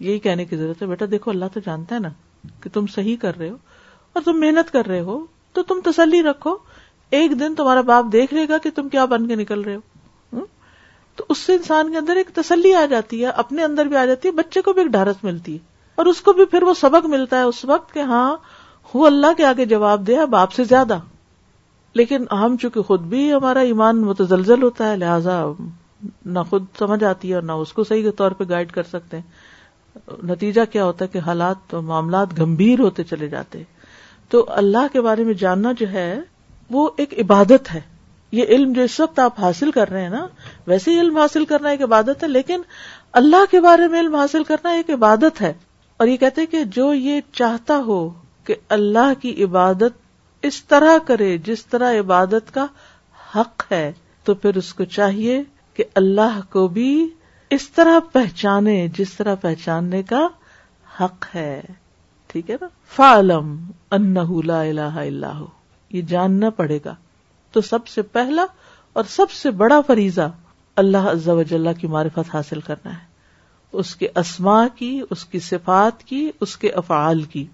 [0.03, 2.09] یہی کہنے کی ضرورت ہے بیٹا دیکھو اللہ تو جانتا ہے نا
[2.63, 3.57] کہ تم صحیح کر رہے ہو
[4.13, 6.57] اور تم محنت کر رہے ہو تو تم تسلی رکھو
[7.19, 9.81] ایک دن تمہارا باپ دیکھ لے گا کہ تم کیا بن کے نکل رہے ہو
[11.17, 14.05] تو اس سے انسان کے اندر ایک تسلی آ جاتی ہے اپنے اندر بھی آ
[14.07, 15.59] جاتی ہے بچے کو بھی ایک ڈھارس ملتی ہے
[16.03, 18.27] اور اس کو بھی پھر وہ سبق ملتا ہے اس وقت کہ ہاں
[18.95, 20.99] وہ اللہ کے آگے جواب دے اب آپ سے زیادہ
[22.01, 25.43] لیکن ہم چونکہ خود بھی ہمارا ایمان متزلزل ہوتا ہے لہذا
[26.25, 29.17] نہ خود سمجھ آتی ہے اور نہ اس کو صحیح طور پہ گائیڈ کر سکتے
[29.17, 33.63] ہیں نتیجہ کیا ہوتا ہے کہ حالات معاملات گمبھیر ہوتے چلے جاتے
[34.35, 36.07] تو اللہ کے بارے میں جاننا جو ہے
[36.77, 37.81] وہ ایک عبادت ہے
[38.37, 40.27] یہ علم جو اس وقت آپ حاصل کر رہے ہیں نا
[40.71, 42.63] ویسے ہی علم حاصل کرنا ایک عبادت ہے لیکن
[43.21, 45.53] اللہ کے بارے میں علم حاصل کرنا ایک عبادت ہے
[46.03, 47.99] اور یہ کہتے کہ جو یہ چاہتا ہو
[48.49, 50.03] کہ اللہ کی عبادت
[50.49, 52.67] اس طرح کرے جس طرح عبادت کا
[53.37, 53.87] حق ہے
[54.27, 55.43] تو پھر اس کو چاہیے
[55.79, 56.91] کہ اللہ کو بھی
[57.59, 60.27] اس طرح پہچانے جس طرح پہچاننے کا
[61.01, 61.53] حق ہے
[62.33, 63.57] ٹھیک ہے نا فالم
[63.99, 64.13] ان
[64.51, 65.43] لہ اللہ
[65.97, 66.95] یہ جاننا پڑے گا
[67.55, 68.45] تو سب سے پہلا
[69.01, 70.29] اور سب سے بڑا فریضہ
[70.83, 75.39] اللہ عز و جل کی معرفت حاصل کرنا ہے اس کے اسما کی اس کی
[75.51, 77.45] صفات کی اس کے افعال کی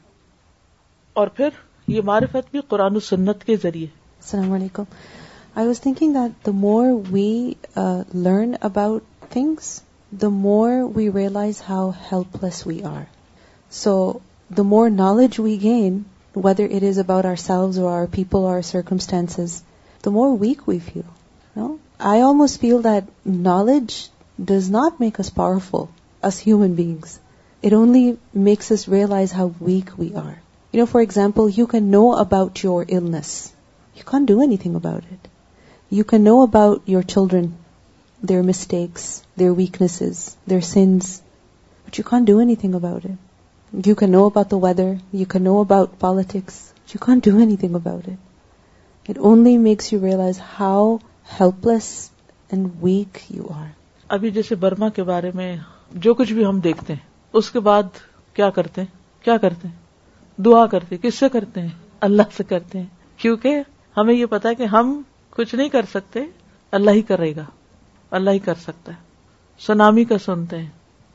[1.20, 1.60] اور پھر
[1.96, 3.86] یہ معرفت بھی قرآن و سنت کے ذریعے
[4.24, 4.88] السلام علیکم
[5.60, 7.28] I was thinking that the more we
[8.26, 9.68] learn about things
[10.22, 11.90] the more we realize how
[12.44, 13.02] helpless we are
[13.84, 13.96] so
[14.56, 16.02] the more knowledge we gain
[16.44, 19.62] whether it is about our our people or circumstances
[20.02, 21.08] the more weak we feel.
[21.54, 21.80] No?
[21.98, 24.08] I almost feel that knowledge
[24.42, 25.90] does not make us powerful
[26.22, 27.18] as human beings.
[27.62, 30.36] It only makes us realize how weak we are.
[30.72, 33.52] You know, for example, you can know about your illness.
[33.94, 35.28] You can't do anything about it.
[35.90, 37.56] You can know about your children,
[38.22, 41.20] their mistakes, their weaknesses, their sins,
[41.84, 43.18] but you can't do anything about it.
[43.86, 47.38] You can know about the weather, you can know about politics, but you can't do
[47.48, 48.18] anything about it.
[49.18, 49.92] Is
[52.82, 53.18] weak
[54.14, 55.54] ابھی جیسے Burma کے بارے میں
[56.04, 57.08] جو کچھ بھی ہم دیکھتے ہیں
[57.38, 57.96] اس کے بعد
[58.34, 61.68] کیا کرتے ہیں کیا کرتے ہیں دعا کرتے کس سے کرتے ہیں
[62.08, 62.86] اللہ سے کرتے ہیں
[63.22, 63.60] کیونکہ
[63.96, 65.00] ہمیں یہ پتا کہ ہم
[65.36, 66.24] کچھ نہیں کر سکتے
[66.78, 67.44] اللہ ہی کرے گا
[68.18, 69.08] اللہ ہی کر سکتا ہے
[69.66, 70.68] سونامی کا سنتے ہیں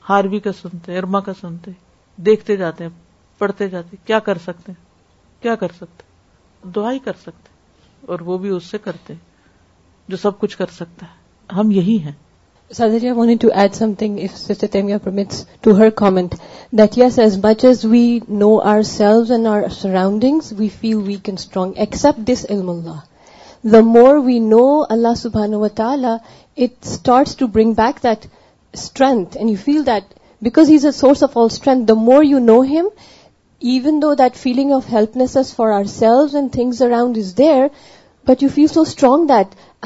[0.10, 2.92] ہاروی کا سنتے ہیں ارما کا سنتے ہیں دیکھتے جاتے ہیں
[3.40, 7.54] پڑھتے جاتے ہیں کیا کر سکتے ہیں کیا کر سکتے دعا ہی کر سکتے ہیں
[8.14, 9.14] اور وہ بھی اس سے کرتے
[10.14, 12.12] جو سب کچھ کر سکتا ہے ہم یہی ہیں
[12.78, 15.20] سادر جی want to add something
[15.66, 16.36] to her comment
[16.78, 18.06] that yes as بچ is we
[18.46, 23.00] know our selves and our surrounding we feel we can strong except this علم اللہ
[23.74, 24.64] the more we know
[24.98, 26.16] Allah سبحان و تعالیٰ
[26.64, 28.26] it start to bring back that
[28.80, 29.86] strength and you feel
[30.46, 32.88] because as a source of all strength the more you know him
[33.60, 34.94] even have connection
[38.28, 39.32] but you he so strong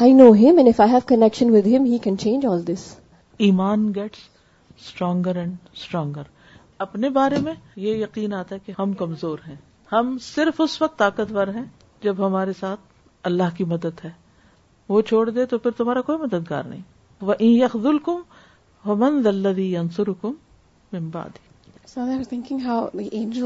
[0.01, 0.71] I
[1.07, 1.85] connection
[3.45, 4.21] ایمان gets
[4.79, 6.23] stronger and stronger
[6.85, 7.53] اپنے بارے میں
[7.85, 9.55] یہ یقین آتا ہے کہ ہم کمزور ہیں
[9.91, 11.63] ہم صرف اس وقت طاقتور ہیں
[12.03, 12.79] جب ہمارے ساتھ
[13.31, 14.09] اللہ کی مدد ہے
[14.89, 16.81] وہ چھوڑ دے تو پھر تمہارا کوئی مددگار نہیں
[17.27, 18.21] وہ یخلکم
[18.85, 20.33] ہو مند دلدی انصر کم
[20.97, 21.47] ممبادی
[21.97, 23.37] مور ٹ reckon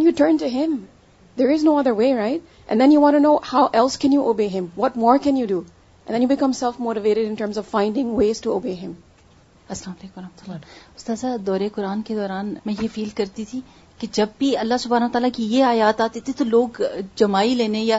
[0.00, 0.76] you turn to him
[1.38, 4.48] there is no there way right then you want no house can you obey
[11.46, 13.60] دورے قرآن کے دوران میں یہ فیل کرتی تھی
[14.00, 16.80] کہ جب بھی اللہ سبحانہ تعالیٰ کی یہ آیات آتی تھی تو لوگ
[17.22, 17.98] جمائی لینے یا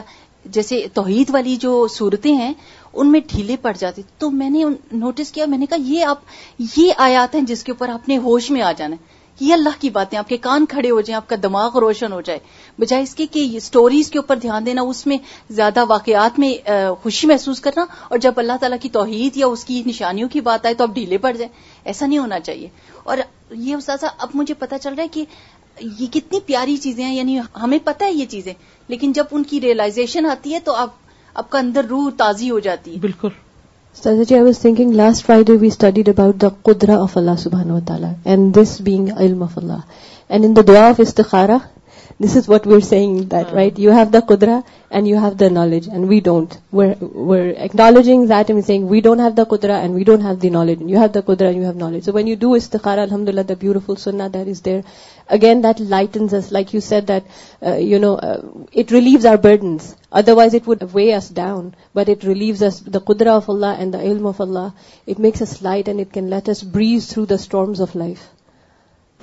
[0.56, 2.52] جیسے توحید والی جو صورتیں ہیں
[2.92, 4.64] ان میں ڈھیلے پڑ جاتے تو میں نے
[5.04, 6.18] نوٹس کیا میں نے کہا یہ آپ
[6.76, 9.74] یہ آیات ہیں جس کے اوپر آپ نے ہوش میں آ جانا ہے یہ اللہ
[9.80, 12.38] کی باتیں آپ کے کان کھڑے ہو جائیں آپ کا دماغ روشن ہو جائے
[12.80, 15.16] بجائے اس کے کہ اسٹوریز کے اوپر دھیان دینا اس میں
[15.58, 16.52] زیادہ واقعات میں
[17.02, 20.66] خوشی محسوس کرنا اور جب اللہ تعالیٰ کی توحید یا اس کی نشانیوں کی بات
[20.66, 21.52] آئے تو آپ ڈھیلے پڑ جائیں
[21.84, 22.68] ایسا نہیں ہونا چاہیے
[23.02, 23.18] اور
[23.50, 25.24] یہ استاذہ اب مجھے پتا چل رہا ہے کہ
[25.80, 28.52] یہ کتنی پیاری چیزیں ہیں یعنی ہمیں پتہ ہے یہ چیزیں
[28.88, 30.92] لیکن جب ان کی ریئلائزیشن آتی ہے تو آپ
[31.42, 33.28] آپ کا اندر روح تازی ہو جاتی ہے بالکل
[34.28, 37.78] جی I was thinking last Friday we studied about the قدرا of Allah سبحان و
[37.86, 39.80] تعالیٰ اینڈ دس بینگ علم of Allah
[40.28, 41.56] and in the دعا آف استخارا
[42.24, 44.58] this is what we are seeing that right you have the قدرا
[44.96, 49.20] and you have the knowledge and we don't were acknowledging that I'm seeing we don't
[49.20, 51.72] have the قدرا and we don't have the knowledge you have the قدرا you have
[51.82, 54.78] knowledge so when you do Istikhar الحمد للہ the beautiful سننا that is there
[55.36, 57.22] again that lightens lightens like you said that
[57.90, 58.12] you know
[58.78, 59.92] it relieves our burdens
[60.36, 63.92] otherwise it would weigh us down but it relieves us the قدرا of Allah and
[63.94, 64.66] the علم of Allah
[65.08, 68.24] it makes us light and it can let us breeze through the storms of life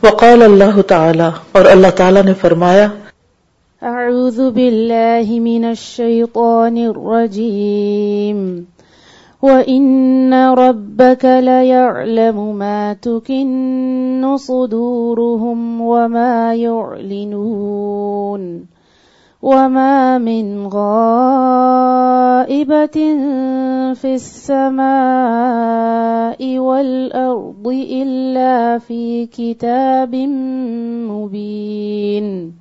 [0.04, 1.26] وقال اللہ تعالی
[1.58, 2.88] اور اللہ تعالی نے فرمایا
[3.92, 8.42] اعوذ باللہ من الشیطان الرجیم
[9.46, 16.36] وَإِنَّ رَبَّكَ لَيَعْلَمُ مَا تُكِنُّ صُدُورُهُمْ وَمَا
[16.66, 18.62] يُعْلِنُونَ
[19.44, 22.98] وما من غائبة
[24.00, 32.54] في السماء والأرض إلا في كتاب مبين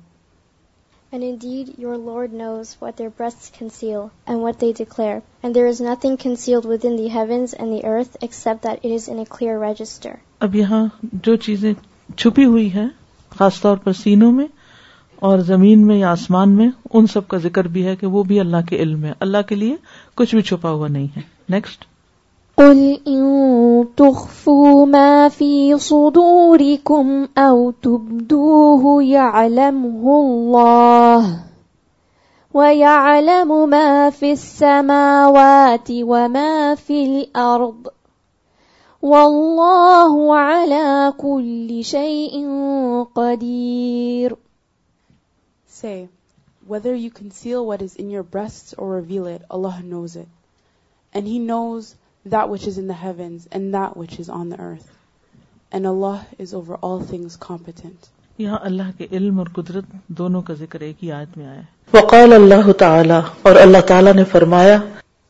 [1.13, 5.21] And indeed, your Lord knows what their breasts conceal and what they declare.
[5.43, 9.07] And there is nothing concealed within the heavens and the earth except that it is
[9.07, 10.19] in a clear register.
[10.41, 10.85] اب یہاں
[11.23, 11.73] جو چیزیں
[12.17, 12.87] چھپی ہوئی ہیں
[13.37, 14.47] خاص طور پر سینوں میں
[15.27, 16.67] اور زمین میں یا آسمان میں
[16.99, 19.55] ان سب کا ذکر بھی ہے کہ وہ بھی اللہ کے علم ہے اللہ کے
[19.61, 19.75] لیے
[20.21, 21.85] کچھ بھی چھپا ہوا نہیں ہے نیکسٹ
[33.77, 36.47] ما في السماوات وما
[36.87, 37.73] في دو
[39.11, 42.47] والله على كل شيء
[43.19, 44.35] قدير
[45.83, 45.95] say,
[46.71, 50.29] Whether you conceal what is in your breasts or reveal it, Allah knows it.
[51.19, 51.89] And He knows
[52.35, 54.89] that which is in the heavens and that which is on the earth.
[55.77, 56.15] And Allah
[56.45, 58.09] is over all things competent.
[58.43, 61.97] یہاں اللہ کے علم اور قدرت دونوں کا ذکر ایک ہی آیت میں آیا ہے
[61.97, 63.19] وقال اللہ تعالی
[63.49, 64.79] اور اللہ تعالی نے فرمایا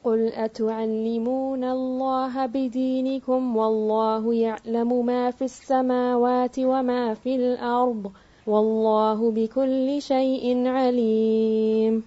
[0.07, 8.09] قل اتعلمون الله بدينكم والله يعلم ما في السماوات وما في الارض
[8.47, 12.03] والله بكل شيء عليم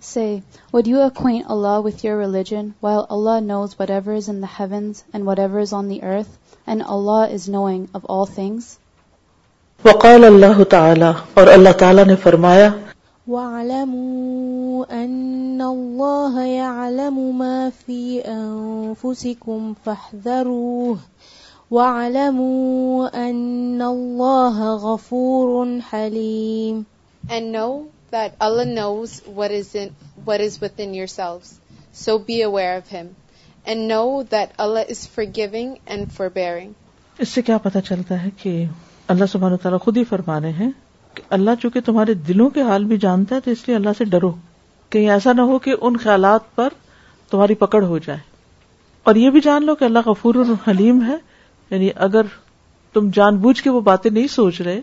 [0.00, 3.06] Say, would you acquaint Allah Allah with your religion while
[3.40, 7.48] knows whatever is in the heavens and whatever is on the earth and Allah is
[7.48, 8.78] knowing of all things?
[9.84, 12.68] وقال اللہ تعالیٰ اور اللہ تعالی نے فرمایا
[13.34, 20.98] وَعْلَمُوا أَنَّ اللَّهَ يَعْلَمُ مَا فِي أَنفُسِكُمْ فَاحْذَرُوهُ
[21.72, 26.82] وَعَلَمُوا أَنَّ اللَّهَ غَفُورٌ حَلِيمٌ
[27.36, 29.94] And know that Allah knows what is, in,
[30.26, 31.58] what is within yourselves.
[31.92, 33.16] So be aware of Him.
[33.64, 36.74] And know that Allah is forgiving and forbearing.
[37.20, 38.62] اس سے کیا پتا چلتا ہے کہ
[39.14, 40.70] اللہ سبحانہ وتعالی خود ہی فرمانے ہیں
[41.14, 44.04] کہ اللہ چونکہ تمہارے دلوں کے حال بھی جانتا ہے تو اس لیے اللہ سے
[44.16, 44.30] ڈرو
[44.94, 46.72] کہیں ایسا نہ ہو کہ ان خیالات پر
[47.30, 48.18] تمہاری پکڑ ہو جائے
[49.10, 51.16] اور یہ بھی جان لو کہ اللہ غفور الحلیم ہے
[51.74, 52.26] یعنی اگر
[52.94, 54.80] تم جان بوجھ کے وہ باتیں نہیں سوچ رہے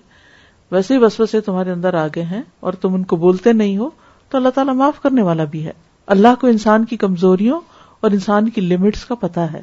[0.72, 3.90] ویسے ہی تمہارے اندر آگے ہیں اور تم ان کو بولتے نہیں ہو
[4.30, 5.72] تو اللہ تعالیٰ معاف کرنے والا بھی ہے
[6.16, 7.60] اللہ کو انسان کی کمزوریوں
[8.02, 9.62] اور انسان کی لمٹس کا پتا ہے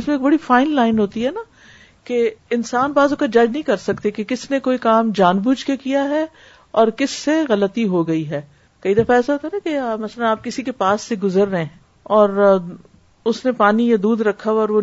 [0.00, 1.40] اس میں ایک بڑی فائن لائن ہوتی ہے نا
[2.10, 2.18] کہ
[2.58, 5.76] انسان بازو کا جج نہیں کر سکتے کہ کس نے کوئی کام جان بوجھ کے
[5.86, 6.24] کیا ہے
[6.80, 8.40] اور کس سے غلطی ہو گئی ہے
[8.84, 11.62] کئی دفعہ ایسا ہوتا ہے نا کہ مثلاً آپ کسی کے پاس سے گزر رہے
[11.64, 11.80] ہیں
[12.20, 12.58] اور
[13.30, 14.80] اس نے پانی یا دودھ رکھا ہوا اور وہ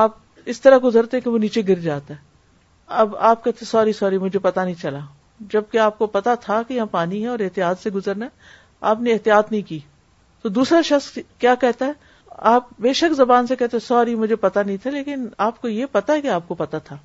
[0.00, 0.16] آپ
[0.50, 2.30] اس طرح گزرتے کہ وہ نیچے گر جاتا ہے
[3.02, 4.98] اب آپ کہتے سوری سوری مجھے پتا نہیں چلا
[5.52, 8.50] جبکہ آپ کو پتا تھا کہ یہاں پانی ہے اور احتیاط سے گزرنا ہے
[8.92, 9.78] آپ نے احتیاط نہیں کی
[10.42, 11.92] تو دوسرا شخص کیا کہتا ہے
[12.54, 15.86] آپ بے شک زبان سے کہتے سوری مجھے پتا نہیں تھا لیکن آپ کو یہ
[15.92, 16.96] پتا کہ آپ کو پتا تھا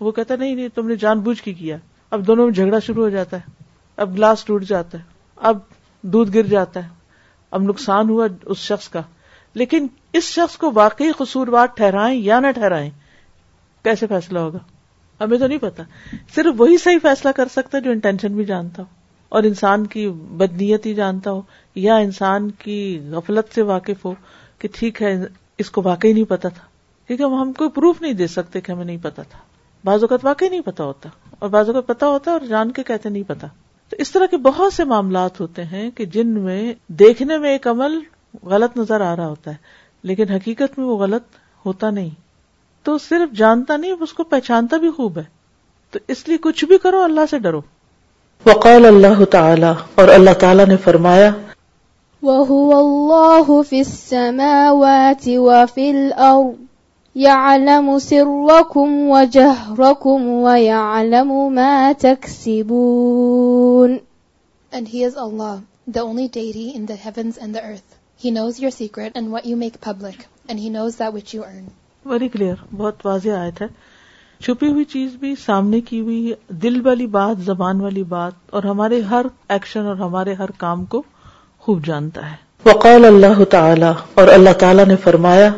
[0.00, 1.76] وہ کہتا نہیں نہیں تم نے جان بوجھ کی کیا
[2.14, 3.62] اب دونوں میں جھگڑا شروع ہو جاتا ہے
[4.02, 5.02] اب گلاس ٹوٹ جاتا ہے
[5.48, 5.58] اب
[6.12, 6.88] دودھ گر جاتا ہے
[7.58, 9.02] اب نقصان ہوا اس شخص کا
[9.60, 9.86] لیکن
[10.18, 12.90] اس شخص کو واقعی قصوروار ٹھہرائیں یا نہ ٹھہرائیں
[13.84, 14.58] کیسے فیصلہ ہوگا
[15.20, 15.82] ہمیں تو نہیں پتا
[16.34, 18.86] صرف وہی صحیح فیصلہ کر سکتا ہے جو انٹینشن بھی جانتا ہو
[19.36, 20.06] اور انسان کی
[20.42, 21.40] بدنیتی جانتا ہو
[21.86, 22.78] یا انسان کی
[23.12, 24.12] غفلت سے واقف ہو
[24.64, 25.12] کہ ٹھیک ہے
[25.64, 26.62] اس کو واقعی نہیں پتا تھا
[27.06, 29.38] کیونکہ ہم کوئی پروف نہیں دے سکتے کہ ہمیں نہیں پتا تھا
[29.88, 31.08] بعض اوقات واقعی نہیں پتا ہوتا
[31.38, 33.46] اور بعض اوقات پتا ہوتا اور جان کے کہتے نہیں پتا
[33.88, 36.60] تو اس طرح کے بہت سے معاملات ہوتے ہیں کہ جن میں
[37.04, 37.98] دیکھنے میں ایک عمل
[38.54, 41.36] غلط نظر آ رہا ہوتا ہے لیکن حقیقت میں وہ غلط
[41.66, 42.08] ہوتا نہیں
[42.86, 45.22] تو صرف جانتا نہیں اس کو پہچانتا بھی خوب ہے
[45.90, 47.60] تو اس لیے کچھ بھی کرو اللہ سے ڈرو
[48.46, 49.70] وقال اللہ تعالی
[50.02, 61.40] اور اللہ تعالی نے فرمایا وَهُوَ اللَّهُ فِي السَّمَاوَاتِ وَفِي الْأَرْضِ يَعْلَمُ سِرَّكُمْ وَجَهْرَكُمْ وَيَعْلَمُ
[61.62, 63.90] مَا تَكْسِبُونَ
[64.76, 65.52] And and he is Allah,
[65.86, 67.93] the the the only deity in heavens earth.
[68.16, 71.40] He knows your secret and and what you make public he knows that which you
[71.44, 71.64] earn
[72.10, 73.66] very clear بہت واضح آیت ہے
[74.46, 76.32] چھپی ہوئی چیز بھی سامنے کی ہوئی
[76.64, 81.02] دل والی بات زبان والی بات اور ہمارے ہر ایکشن اور ہمارے ہر کام کو
[81.66, 82.36] خوب جانتا ہے
[82.70, 83.90] وقال اللہ تعالی
[84.22, 85.50] اور اللہ تعالی نے فرمایا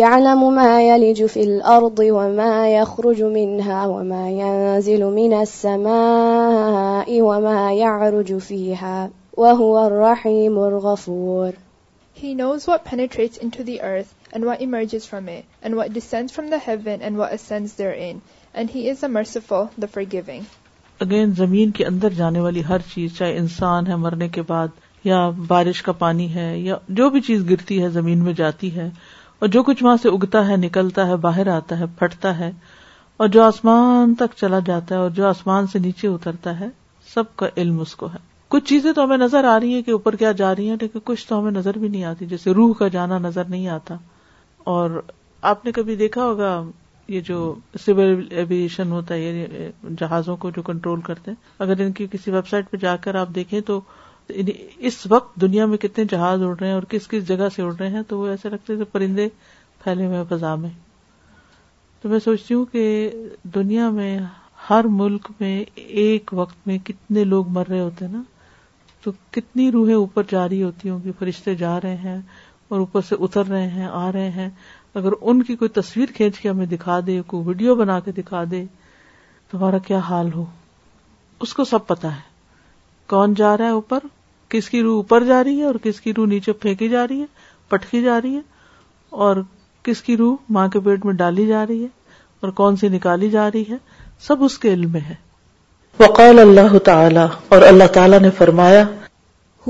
[0.00, 9.10] يعلم ما يلج في الأرض وما يخرج منها وما ينزل من السماء وما يعرج فيها
[9.46, 11.50] وهو الرحيم الغفور
[12.20, 16.30] He knows what penetrates into the earth, and what emerges from it, and what descends
[16.32, 18.20] from the heaven, and what ascends therein.
[18.52, 20.44] And He is the merciful, the forgiving.
[21.06, 25.20] Again زمین کے اندر جانے والی ہر چیز چاہے انسان ہے مرنے کے بعد یا
[25.54, 28.88] بارش کا پانی ہے یا جو بھی چیز گرتی ہے زمین میں جاتی ہے
[29.38, 32.50] اور جو کچھ وہاں سے اگتا ہے نکلتا ہے باہر آتا ہے پھٹتا ہے
[33.18, 36.68] اور جو آسمان تک چلا جاتا ہے اور جو آسمان سے نیچے اترتا ہے
[37.14, 39.90] سب کا علم اس کو ہے کچھ چیزیں تو ہمیں نظر آ رہی ہیں کہ
[39.90, 42.72] اوپر کیا جا رہی ہیں لیکن کچھ تو ہمیں نظر بھی نہیں آتی جیسے روح
[42.78, 43.94] کا جانا نظر نہیں آتا
[44.72, 45.00] اور
[45.50, 46.48] آپ نے کبھی دیکھا ہوگا
[47.16, 47.36] یہ جو
[47.84, 49.68] سول ایویشن ہوتا ہے یہ
[50.00, 51.36] جہازوں کو جو کنٹرول کرتے ہیں
[51.66, 53.80] اگر ان کی کسی ویب سائٹ پہ جا کر آپ دیکھیں تو
[54.90, 57.72] اس وقت دنیا میں کتنے جہاز اڑ رہے ہیں اور کس کس جگہ سے اڑ
[57.78, 59.28] رہے ہیں تو وہ ایسے رکھتے ہیں پرندے
[59.84, 60.70] پھیلے ہوئے فضا میں
[62.02, 62.84] تو میں سوچتی ہوں کہ
[63.54, 64.18] دنیا میں
[64.70, 65.54] ہر ملک میں
[65.86, 68.22] ایک وقت میں کتنے لوگ مر رہے ہوتے ہیں نا
[69.02, 72.18] تو کتنی روحیں اوپر جا رہی ہوتی ہوں کہ فرشتے جا رہے ہیں
[72.72, 74.48] اور اوپر سے اتر رہے ہیں آ رہے ہیں
[75.00, 78.42] اگر ان کی کوئی تصویر کھینچ کے ہمیں دکھا دے کوئی ویڈیو بنا کے دکھا
[78.50, 78.64] دے
[79.50, 80.44] تو ہمارا کیا حال ہو
[81.46, 82.28] اس کو سب پتا ہے
[83.12, 84.06] کون جا رہا ہے اوپر
[84.54, 87.20] کس کی روح اوپر جا رہی ہے اور کس کی روح نیچے پھینکی جا رہی
[87.20, 87.26] ہے
[87.68, 88.40] پٹکی جا رہی ہے
[89.26, 89.36] اور
[89.84, 91.88] کس کی روح ماں کے پیٹ میں ڈالی جا رہی ہے
[92.42, 93.76] اور کون سی نکالی جا رہی ہے
[94.26, 95.14] سب اس کے علم میں ہے
[96.00, 97.22] وقال اللہ تعالی
[97.54, 98.82] اور اللہ تعالی نے فرمایا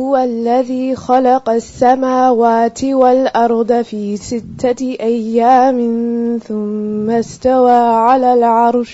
[0.02, 8.92] هو الذي خلق السماوات والأرض في ستة أيام ثم استوى على العرش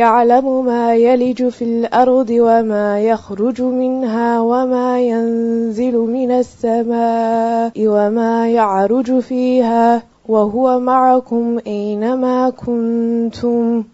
[0.00, 10.02] يعلم ما يلج في الأرض وما يخرج منها وما ينزل من السماء وما يعرج فيها
[10.28, 13.84] وهو معكم أينما كنتم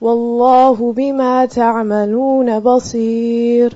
[0.00, 3.72] والله بما تعملون بصير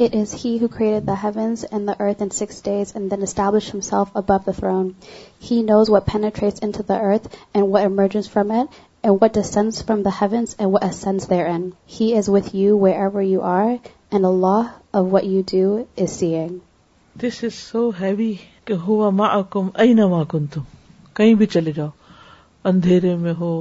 [0.00, 3.22] It is he who created the heavens and the earth in six days and then
[3.22, 4.96] established himself above the throne.
[5.38, 8.66] He knows what penetrates into the earth and what emerges from it
[9.04, 11.74] and what descends from the heavens and what ascends therein.
[11.86, 13.78] He is with you wherever you are
[14.10, 16.60] and Allah of what you do is seeing.
[17.14, 18.32] This is so heavy
[18.66, 20.66] کہ ہوا معکم anima کنتم
[21.14, 21.88] کہیں بھی چلے جاؤ
[22.72, 23.52] اندھیرے میں ہو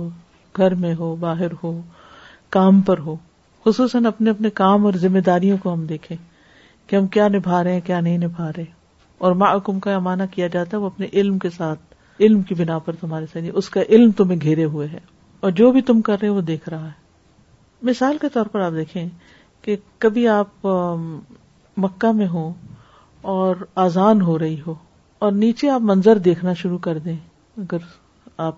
[0.57, 1.80] گھر میں ہو باہر ہو
[2.56, 3.16] کام پر ہو
[3.66, 6.16] خصوصاً اپنے اپنے کام اور ذمہ داریوں کو ہم دیکھیں
[6.88, 8.64] کہ ہم کیا نبھا رہے ہیں کیا نہیں نبھا رہے
[9.28, 11.80] اور ماں حکم کا امانہ کیا جاتا ہے وہ اپنے علم کے ساتھ
[12.26, 15.00] علم کی بنا پر تمہارے ساتھ یعنی اس کا علم تمہیں گھیرے ہوئے ہے
[15.47, 18.74] اور جو بھی تم کر رہے وہ دیکھ رہا ہے مثال کے طور پر آپ
[18.76, 19.06] دیکھیں
[19.64, 19.76] کہ
[20.06, 20.68] کبھی آپ
[21.86, 22.52] مکہ میں ہو
[23.36, 24.74] اور آزان ہو رہی ہو
[25.28, 27.16] اور نیچے آپ منظر دیکھنا شروع کر دیں
[27.58, 27.88] اگر
[28.47, 28.56] آپ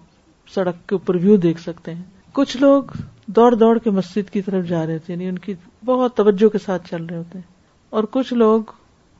[0.53, 2.91] سڑک کے اوپر ویو دیکھ سکتے ہیں کچھ لوگ
[3.35, 5.53] دوڑ دوڑ کے مسجد کی طرف جا رہے ہوتے یعنی ان کی
[5.85, 7.45] بہت توجہ کے ساتھ چل رہے ہوتے ہیں
[7.95, 8.61] اور کچھ لوگ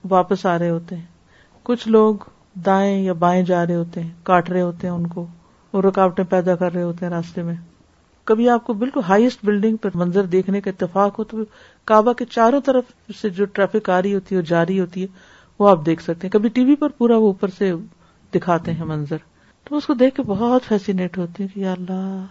[0.09, 1.05] واپس آ رہے ہوتے ہیں
[1.69, 2.15] کچھ لوگ
[2.65, 5.25] دائیں یا بائیں جا رہے ہوتے ہیں کاٹ رہے ہوتے ہیں ان کو
[5.73, 7.53] اور رکاوٹیں پیدا کر رہے ہوتے ہیں راستے میں
[8.31, 11.37] کبھی آپ کو بالکل ہائیسٹ بلڈنگ پر منظر دیکھنے کا اتفاق ہو تو
[11.91, 12.91] کعبہ کے چاروں طرف
[13.21, 15.07] سے جو ٹریفک آ رہی ہوتی ہے جاری ہوتی ہے
[15.59, 17.71] وہ آپ دیکھ سکتے ہیں کبھی ٹی وی پر پورا وہ اوپر سے
[18.35, 19.25] دکھاتے ہیں منظر
[19.69, 22.25] تو اس کو دیکھ کے بہت فیسینےٹ ہوتے ہیں کہ یا اللہ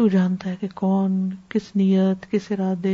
[0.00, 1.16] تو جانتا ہے کہ کون
[1.54, 2.92] کس نیت کس ارادے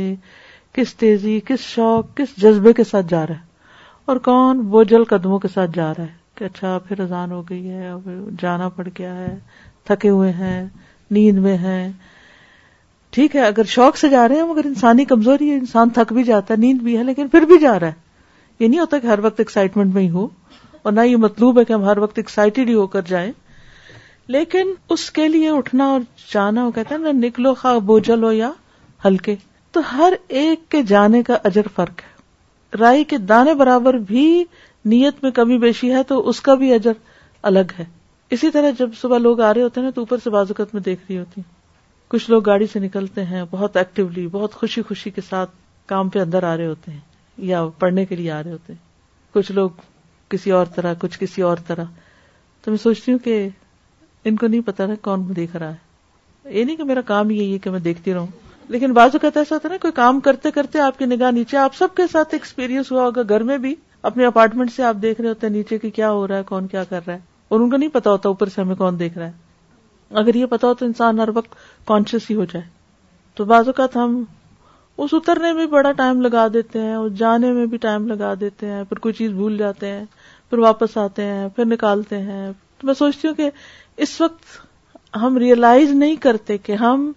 [0.73, 5.39] کس تیزی کس شوق کس جذبے کے ساتھ جا رہا ہے اور کون بوجھل قدموں
[5.39, 8.09] کے ساتھ جا رہا ہے کہ اچھا پھر اذان ہو گئی ہے اب
[8.41, 9.33] جانا پڑ گیا ہے
[9.87, 10.59] تھکے ہوئے ہیں
[11.17, 11.83] نیند میں ہیں
[13.17, 16.23] ٹھیک ہے اگر شوق سے جا رہے ہیں مگر انسانی کمزوری ہے انسان تھک بھی
[16.31, 17.93] جاتا ہے نیند بھی ہے لیکن پھر بھی جا رہا ہے
[18.63, 20.27] یہ نہیں ہوتا کہ ہر وقت ایکسائٹمنٹ میں ہی ہو
[20.83, 23.31] اور نہ یہ مطلوب ہے کہ ہم ہر وقت ایکسائٹیڈ ہی ہو کر جائیں
[24.35, 25.99] لیکن اس کے لیے اٹھنا اور
[26.33, 28.51] جانا وہ کہتے ہیں نا نکلو خا بوجھل ہو یا
[29.05, 29.35] ہلکے
[29.73, 34.25] تو ہر ایک کے جانے کا اجر فرق ہے رائی کے دانے برابر بھی
[34.93, 36.91] نیت میں کمی بیشی ہے تو اس کا بھی اجر
[37.51, 37.83] الگ ہے
[38.35, 40.99] اسی طرح جب صبح لوگ آ رہے ہوتے ہیں تو اوپر سے بازوقت میں دیکھ
[41.09, 41.41] رہی ہوتی
[42.13, 45.51] کچھ لوگ گاڑی سے نکلتے ہیں بہت ایکٹیولی بہت خوشی خوشی کے ساتھ
[45.89, 46.99] کام پہ اندر آ رہے ہوتے ہیں
[47.47, 49.69] یا پڑھنے کے لیے آ رہے ہوتے ہیں کچھ لوگ
[50.29, 51.83] کسی اور طرح کچھ کسی اور طرح
[52.61, 53.47] تو میں سوچتی ہوں کہ
[54.29, 57.51] ان کو نہیں پتا تھا کون دیکھ رہا ہے یہ نہیں کہ میرا کام یہی
[57.53, 58.27] ہے کہ میں دیکھتی رہوں
[58.75, 61.75] لیکن بازو کا ایسا تھا نا کوئی کام کرتے کرتے آپ کی نگاہ نیچے آپ
[61.75, 63.73] سب کے ساتھ ایکسپیرینس ہوا ہوگا گھر میں بھی
[64.09, 66.67] اپنے اپارٹمنٹ سے آپ دیکھ رہے ہوتے ہیں نیچے کی کیا ہو رہا ہے کون
[66.73, 67.19] کیا کر رہا ہے
[67.49, 70.45] اور ان کو نہیں پتا ہوتا اوپر سے ہمیں کون دیکھ رہا ہے اگر یہ
[70.51, 71.55] پتا ہو تو انسان ہر وقت
[71.87, 72.65] کانشیس ہی ہو جائے
[73.35, 74.23] تو بازو کا ہم
[75.05, 78.67] اس اترنے میں بڑا ٹائم لگا دیتے ہیں اس جانے میں بھی ٹائم لگا دیتے
[78.69, 80.03] ہیں پھر کوئی چیز بھول جاتے ہیں
[80.49, 83.49] پھر واپس آتے ہیں پھر نکالتے ہیں تو میں سوچتی ہوں کہ
[84.05, 87.11] اس وقت ہم ریئلائز نہیں کرتے کہ ہم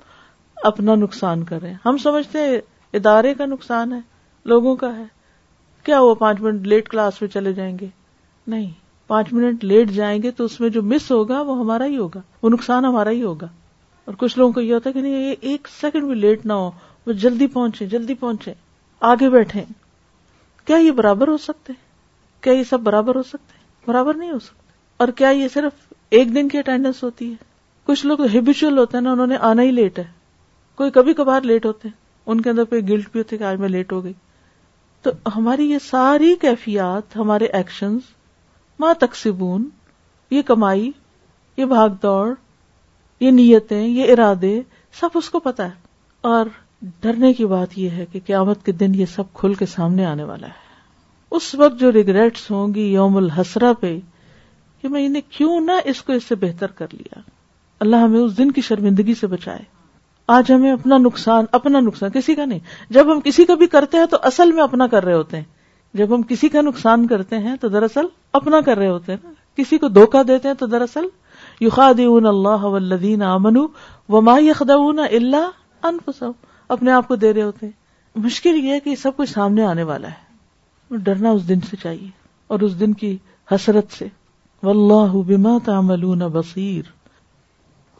[0.70, 2.60] اپنا نقصان کریں ہم سمجھتے ہیں
[2.98, 3.98] ادارے کا نقصان ہے
[4.52, 5.04] لوگوں کا ہے
[5.84, 7.86] کیا وہ پانچ منٹ لیٹ کلاس میں چلے جائیں گے
[8.54, 8.70] نہیں
[9.08, 12.20] پانچ منٹ لیٹ جائیں گے تو اس میں جو مس ہوگا وہ ہمارا ہی ہوگا
[12.42, 13.46] وہ نقصان ہمارا ہی ہوگا
[14.04, 16.70] اور کچھ لوگوں کو یہ ہوتا ہے کہ نہیں ایک سیکنڈ بھی لیٹ نہ ہو
[17.06, 18.52] وہ جلدی پہنچے جلدی پہنچے
[19.10, 19.64] آگے بیٹھے
[20.66, 21.72] کیا یہ برابر ہو سکتے
[22.42, 24.59] کیا یہ سب برابر ہو سکتے ہیں برابر نہیں ہو سکتے
[25.00, 25.86] اور کیا یہ صرف
[26.16, 27.36] ایک دن کی اٹینڈنس ہوتی ہے
[27.86, 30.04] کچھ لوگ ہیبیچل ہوتے ہیں نا انہوں نے آنا ہی لیٹ ہے
[30.80, 31.94] کوئی کبھی کبھار لیٹ ہوتے ہیں
[32.32, 34.12] ان کے اندر کوئی گلٹ بھی ہوتے کہ آج میں لیٹ ہو گئی
[35.02, 37.96] تو ہماری یہ ساری کیفیات ہمارے ایکشن
[38.84, 39.68] ماں تقسیبون
[40.36, 40.90] یہ کمائی
[41.56, 42.28] یہ بھاگ دوڑ
[43.20, 44.52] یہ نیتیں یہ ارادے
[45.00, 46.52] سب اس کو پتا ہے اور
[47.02, 50.24] ڈرنے کی بات یہ ہے کہ قیامت کے دن یہ سب کھل کے سامنے آنے
[50.32, 50.78] والا ہے
[51.38, 53.98] اس وقت جو ریگریٹس ہوں گی یوم الحسرا پہ
[54.82, 57.20] کہ میں نے کیوں نہ اس کو اس سے بہتر کر لیا
[57.84, 59.62] اللہ ہمیں اس دن کی شرمندگی سے بچائے
[60.36, 62.58] آج ہمیں اپنا نقصان اپنا نقصان کسی کا نہیں
[62.94, 65.44] جب ہم کسی کا بھی کرتے ہیں تو اصل میں اپنا کر رہے ہوتے ہیں
[65.98, 68.06] جب ہم کسی کا نقصان کرتے ہیں تو دراصل
[68.38, 71.04] اپنا کر رہے ہوتے ہیں کسی کو دھوکہ دیتے ہیں تو دراصل
[71.60, 74.70] یوخاد اللہ ولدین امن و ماہد
[75.00, 75.48] نہ اللہ
[75.88, 75.98] ان
[76.74, 79.82] اپنے آپ کو دے رہے ہوتے ہیں مشکل یہ ہے کہ سب کچھ سامنے آنے
[79.90, 82.08] والا ہے ڈرنا اس دن سے چاہیے
[82.54, 83.16] اور اس دن کی
[83.52, 84.06] حسرت سے
[84.68, 86.88] واللہ بما تعملون بصیر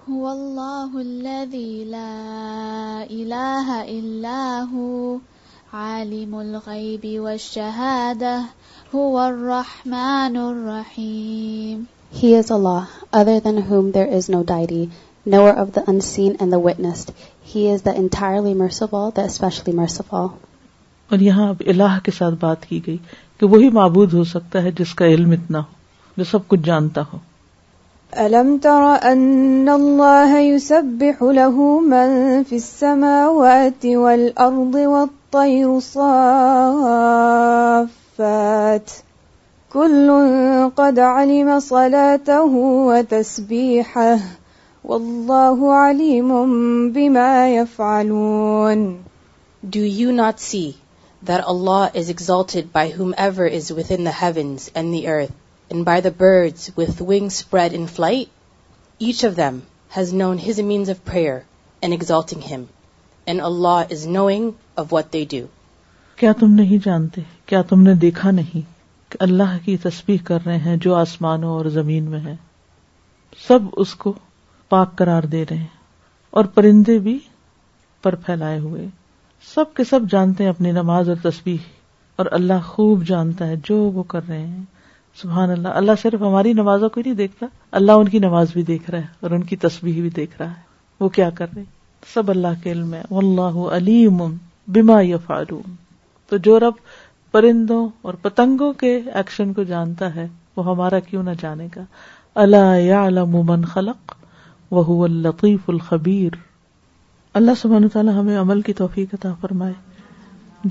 [0.08, 3.78] هو هو هو الذي لا
[5.72, 8.34] عالم والشهادة
[9.22, 10.36] الرحمن
[10.96, 12.88] He is Allah,
[13.22, 14.90] other than whom there is no deity,
[15.24, 17.08] knower of the unseen and the witnessed.
[17.54, 20.28] He is the entirely merciful, the especially merciful.
[21.10, 22.96] اور یہاں اب الہ کے ساتھ بات کی گئی
[23.40, 25.70] کہ وہی معبود ہو سکتا ہے جس کا علم اتنا ہو
[26.18, 27.18] جو سب کچھ جانتا ہو
[28.22, 29.60] الم علم
[41.64, 45.76] صلاته وتسبيحه سلط
[46.30, 46.54] ہوم
[46.96, 48.82] بما يفعلون
[49.76, 50.64] do you not see
[51.30, 52.90] there Allah is exalted by
[53.26, 54.44] whomever is with in the the
[55.14, 55.34] earth
[55.74, 58.28] and by the birds with wings spread in flight,
[59.08, 59.62] each of them
[59.96, 61.44] has known his means of prayer
[61.80, 62.68] and exalting him,
[63.26, 64.48] and Allah is knowing
[64.82, 65.42] of what they do.
[66.20, 68.64] کیا تم نہیں جانتے کیا تم نے دیکھا نہیں
[69.12, 72.34] کہ اللہ کی تسبیح کر رہے ہیں جو آسمانوں اور زمین میں ہیں
[73.46, 74.12] سب اس کو
[74.74, 75.78] پاک قرار دے رہے ہیں
[76.38, 77.18] اور پرندے بھی
[78.02, 78.86] پر پھیلائے ہوئے
[79.54, 81.68] سب کے سب جانتے ہیں اپنی نماز اور تسبیح
[82.20, 84.62] اور اللہ خوب جانتا ہے جو وہ کر رہے ہیں
[85.20, 87.46] سبحان اللہ اللہ صرف ہماری نمازوں کو ہی نہیں دیکھتا
[87.78, 90.48] اللہ ان کی نماز بھی دیکھ رہا ہے اور ان کی تسبیح بھی دیکھ رہا
[90.50, 90.62] ہے
[91.00, 91.64] وہ کیا کر رہے
[92.12, 94.22] سب اللہ کے علم ہے اللہ علیم
[94.76, 95.74] بما یا فاروم
[96.28, 96.78] تو جو رب
[97.36, 101.84] پرندوں اور پتنگوں کے ایکشن کو جانتا ہے وہ ہمارا کیوں نہ جانے گا
[102.44, 103.04] اللہ یا
[103.34, 104.14] مومن خلق
[104.78, 106.38] وہ اللطیف القیف
[107.40, 109.72] اللہ سبحان تعالیٰ ہمیں عمل کی توفیق عطا فرمائے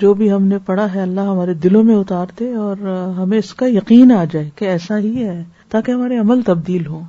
[0.02, 2.78] جو بھی ہم نے پڑھا ہے اللہ ہمارے دلوں میں اتار دے اور
[3.18, 7.04] ہمیں اس کا یقین آ جائے کہ ایسا ہی ہے تاکہ ہمارے عمل تبدیل ہوں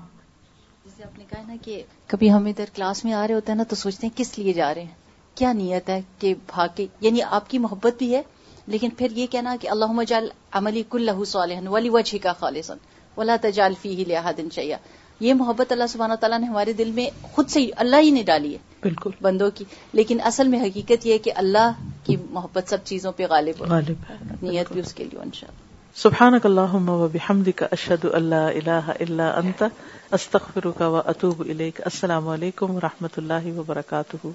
[0.85, 3.57] جیسے آپ نے کہا نا کہ کبھی ہم ادھر کلاس میں آ رہے ہوتے ہیں
[3.57, 4.99] نا تو سوچتے ہیں کس لیے جا رہے ہیں
[5.39, 8.23] کیا نیت ہے کہ بھاگ کے یعنی آپ کی محبت بھی ہے
[8.73, 10.19] لیکن پھر یہ کہنا کہ اللہ
[10.59, 14.05] عملی کل صالحن ولی وجہ کا ولا تجال تجالفی ہی
[14.37, 14.75] دن چاہیے
[15.25, 18.53] یہ محبت اللہ سبحانہ تعالیٰ نے ہمارے دل میں خود سے اللہ ہی نے ڈالی
[18.53, 19.65] ہے بالکل بندوں کی
[19.99, 24.09] لیکن اصل میں حقیقت یہ ہے کہ اللہ کی محبت سب چیزوں پہ غالب غالب
[24.11, 25.69] ہے نیت بھی اس کے لیے ان شاء اللہ
[26.03, 29.63] سبحان اللہ وبحمد کا اشد اللہ اللہ اللہ انت
[30.19, 34.35] استخر و اطوب السلام علیکم و رحمۃ اللہ وبرکاتہ